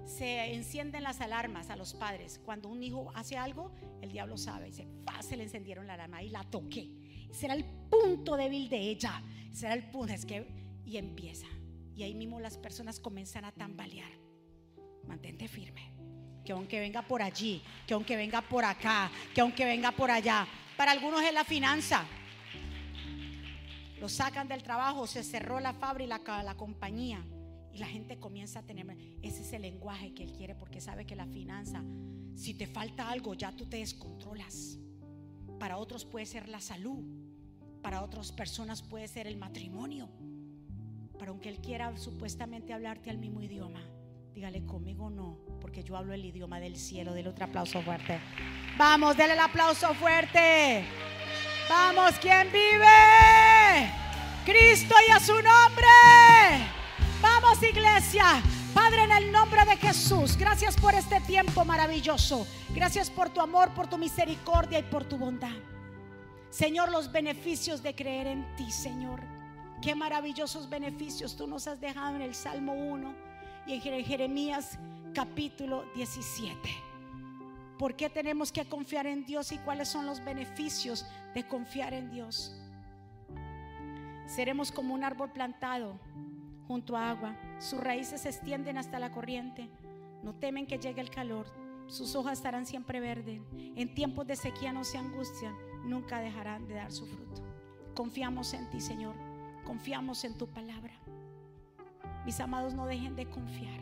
[0.06, 2.40] se, encienden las alarmas a los padres.
[2.46, 4.68] Cuando un hijo hace algo, el diablo sabe.
[4.68, 4.88] Dice,
[5.20, 6.88] se le encendieron la alarma y la toqué.
[7.30, 9.22] Será el punto débil de ella.
[9.52, 10.14] Será el punto.
[10.14, 10.48] Es que,
[10.86, 11.46] y empieza.
[11.96, 14.10] Y ahí mismo las personas comienzan a tambalear.
[15.06, 15.92] Mantente firme.
[16.44, 20.46] Que aunque venga por allí, que aunque venga por acá, que aunque venga por allá.
[20.76, 22.04] Para algunos es la finanza.
[24.00, 27.24] Lo sacan del trabajo, se cerró la fábrica, la, la compañía.
[27.72, 28.86] Y la gente comienza a tener,
[29.22, 31.82] ese es el lenguaje que él quiere porque sabe que la finanza,
[32.36, 34.78] si te falta algo, ya tú te descontrolas.
[35.58, 37.04] Para otros puede ser la salud,
[37.82, 40.08] para otras personas puede ser el matrimonio.
[41.28, 43.80] Aunque él quiera supuestamente hablarte al mismo idioma,
[44.34, 47.14] dígale conmigo no, porque yo hablo el idioma del cielo.
[47.14, 48.18] Del otro aplauso fuerte.
[48.76, 50.84] Vamos, denle el aplauso fuerte.
[51.68, 53.90] Vamos, ¿quién vive?
[54.44, 55.86] Cristo y a su nombre.
[57.22, 58.42] Vamos, iglesia.
[58.74, 62.46] Padre, en el nombre de Jesús, gracias por este tiempo maravilloso.
[62.74, 65.56] Gracias por tu amor, por tu misericordia y por tu bondad.
[66.50, 69.33] Señor, los beneficios de creer en ti, Señor.
[69.84, 73.14] Qué maravillosos beneficios tú nos has dejado en el Salmo 1
[73.66, 74.78] y en Jeremías
[75.12, 76.58] capítulo 17.
[77.78, 81.04] ¿Por qué tenemos que confiar en Dios y cuáles son los beneficios
[81.34, 82.58] de confiar en Dios?
[84.26, 86.00] Seremos como un árbol plantado
[86.66, 87.36] junto a agua.
[87.58, 89.68] Sus raíces se extienden hasta la corriente.
[90.22, 91.44] No temen que llegue el calor.
[91.88, 93.42] Sus hojas estarán siempre verdes.
[93.76, 95.54] En tiempos de sequía no se angustian.
[95.84, 97.42] Nunca dejarán de dar su fruto.
[97.94, 99.33] Confiamos en ti, Señor.
[99.64, 100.94] Confiamos en tu palabra.
[102.24, 103.80] Mis amados, no dejen de confiar.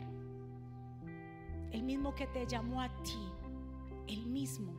[1.71, 3.17] El mismo que te llamó a ti
[4.07, 4.73] el mismo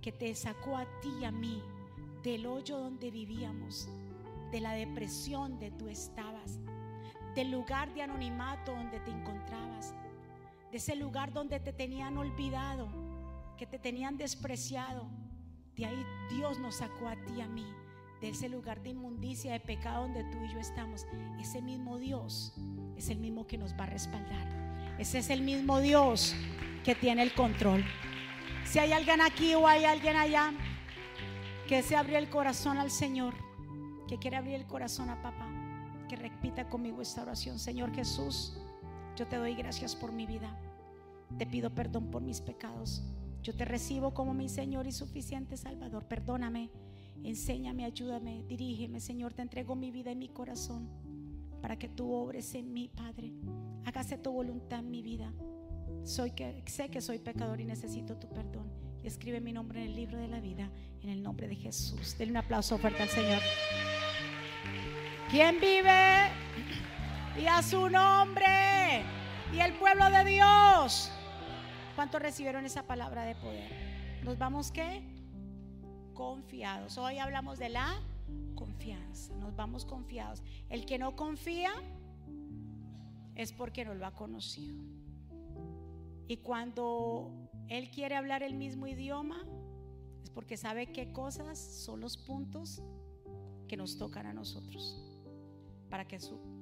[0.00, 1.62] que te sacó a ti y a mí
[2.22, 3.88] del hoyo donde vivíamos,
[4.50, 6.58] de la depresión de tú estabas,
[7.34, 9.94] del lugar de anonimato donde te encontrabas,
[10.70, 12.88] de ese lugar donde te tenían olvidado,
[13.56, 15.06] que te tenían despreciado.
[15.76, 17.66] De ahí Dios nos sacó a ti y a mí,
[18.20, 21.06] de ese lugar de inmundicia, de pecado donde tú y yo estamos.
[21.40, 22.52] Ese mismo Dios
[22.96, 24.46] es el mismo que nos va a respaldar.
[24.98, 26.34] Ese es el mismo Dios
[26.84, 27.84] que tiene el control.
[28.64, 30.52] Si hay alguien aquí o hay alguien allá
[31.66, 33.34] que se abrió el corazón al Señor,
[34.06, 35.48] que quiere abrir el corazón a papá,
[36.08, 37.58] que repita conmigo esta oración.
[37.58, 38.56] Señor Jesús,
[39.16, 40.54] yo te doy gracias por mi vida.
[41.38, 43.02] Te pido perdón por mis pecados.
[43.42, 46.04] Yo te recibo como mi Señor y suficiente Salvador.
[46.04, 46.70] Perdóname,
[47.24, 49.34] enséñame, ayúdame, dirígeme, Señor.
[49.34, 50.88] Te entrego mi vida y mi corazón
[51.60, 53.32] para que tú obres en mí, Padre.
[53.84, 55.32] Hágase tu voluntad en mi vida.
[56.04, 56.32] Soy
[56.66, 58.70] sé que soy pecador y necesito tu perdón.
[59.02, 60.70] Y escribe mi nombre en el libro de la vida,
[61.02, 62.16] en el nombre de Jesús.
[62.18, 63.40] Denle un aplauso fuerte al Señor.
[65.30, 66.30] ¿Quién vive?
[67.40, 69.02] Y a su nombre.
[69.54, 71.10] Y el pueblo de Dios.
[71.94, 73.70] ¿Cuántos recibieron esa palabra de poder?
[74.22, 75.02] ¿Nos vamos qué?
[76.20, 76.98] Confiados.
[76.98, 77.98] Hoy hablamos de la
[78.54, 79.34] confianza.
[79.36, 80.42] Nos vamos confiados.
[80.68, 81.70] El que no confía
[83.34, 84.84] es porque no lo ha conocido.
[86.28, 87.32] Y cuando
[87.68, 89.46] Él quiere hablar el mismo idioma,
[90.22, 92.82] es porque sabe qué cosas son los puntos
[93.66, 95.02] que nos tocan a nosotros.
[95.88, 96.18] Para que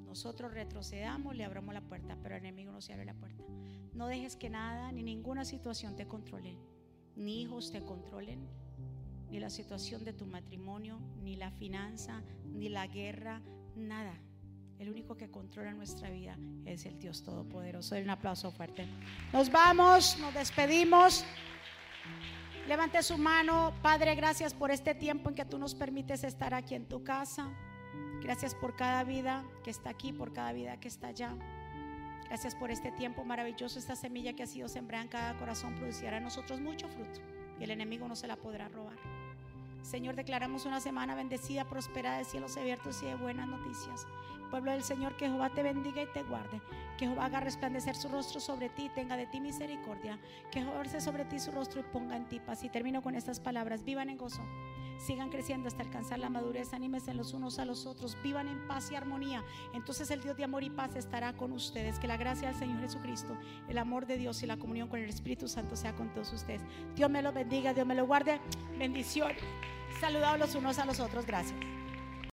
[0.07, 3.43] nosotros retrocedamos, le abramos la puerta, pero el enemigo no se abre la puerta.
[3.93, 6.57] No dejes que nada ni ninguna situación te controle,
[7.17, 8.47] ni hijos te controlen,
[9.31, 13.41] ni la situación de tu matrimonio, ni la finanza, ni la guerra,
[13.77, 14.15] nada.
[14.79, 17.97] El único que controla nuestra vida es el Dios Todopoderoso.
[17.97, 18.87] Un aplauso fuerte.
[19.33, 21.25] Nos vamos, nos despedimos.
[22.69, 23.73] Levante su mano.
[23.83, 27.51] Padre, gracias por este tiempo en que tú nos permites estar aquí en tu casa.
[28.23, 31.35] Gracias por cada vida que está aquí, por cada vida que está allá.
[32.29, 36.19] Gracias por este tiempo maravilloso, esta semilla que ha sido sembrada en cada corazón producirá
[36.19, 37.21] en nosotros mucho fruto
[37.59, 38.97] y el enemigo no se la podrá robar.
[39.83, 44.07] Señor, declaramos una semana bendecida, prosperada de cielos abiertos y de buenas noticias.
[44.49, 46.61] Pueblo del Señor, que Jehová te bendiga y te guarde.
[46.97, 50.19] Que Jehová haga resplandecer su rostro sobre ti y tenga de ti misericordia.
[50.51, 52.65] Que Jehová sobre ti su rostro y ponga en ti paz.
[52.65, 53.85] Y termino con estas palabras.
[53.85, 54.43] Vivan en gozo.
[54.99, 56.73] Sigan creciendo hasta alcanzar la madurez.
[56.73, 58.17] Anímense los unos a los otros.
[58.23, 59.45] Vivan en paz y armonía.
[59.75, 61.99] Entonces el Dios de amor y paz estará con ustedes.
[61.99, 63.37] Que la gracia del Señor Jesucristo,
[63.69, 66.63] el amor de Dios y la comunión con el Espíritu Santo sea con todos ustedes.
[66.97, 68.41] Dios me lo bendiga, Dios me lo guarde.
[68.77, 69.33] Bendición.
[70.01, 71.27] Saludados los unos a los otros.
[71.27, 71.78] Gracias.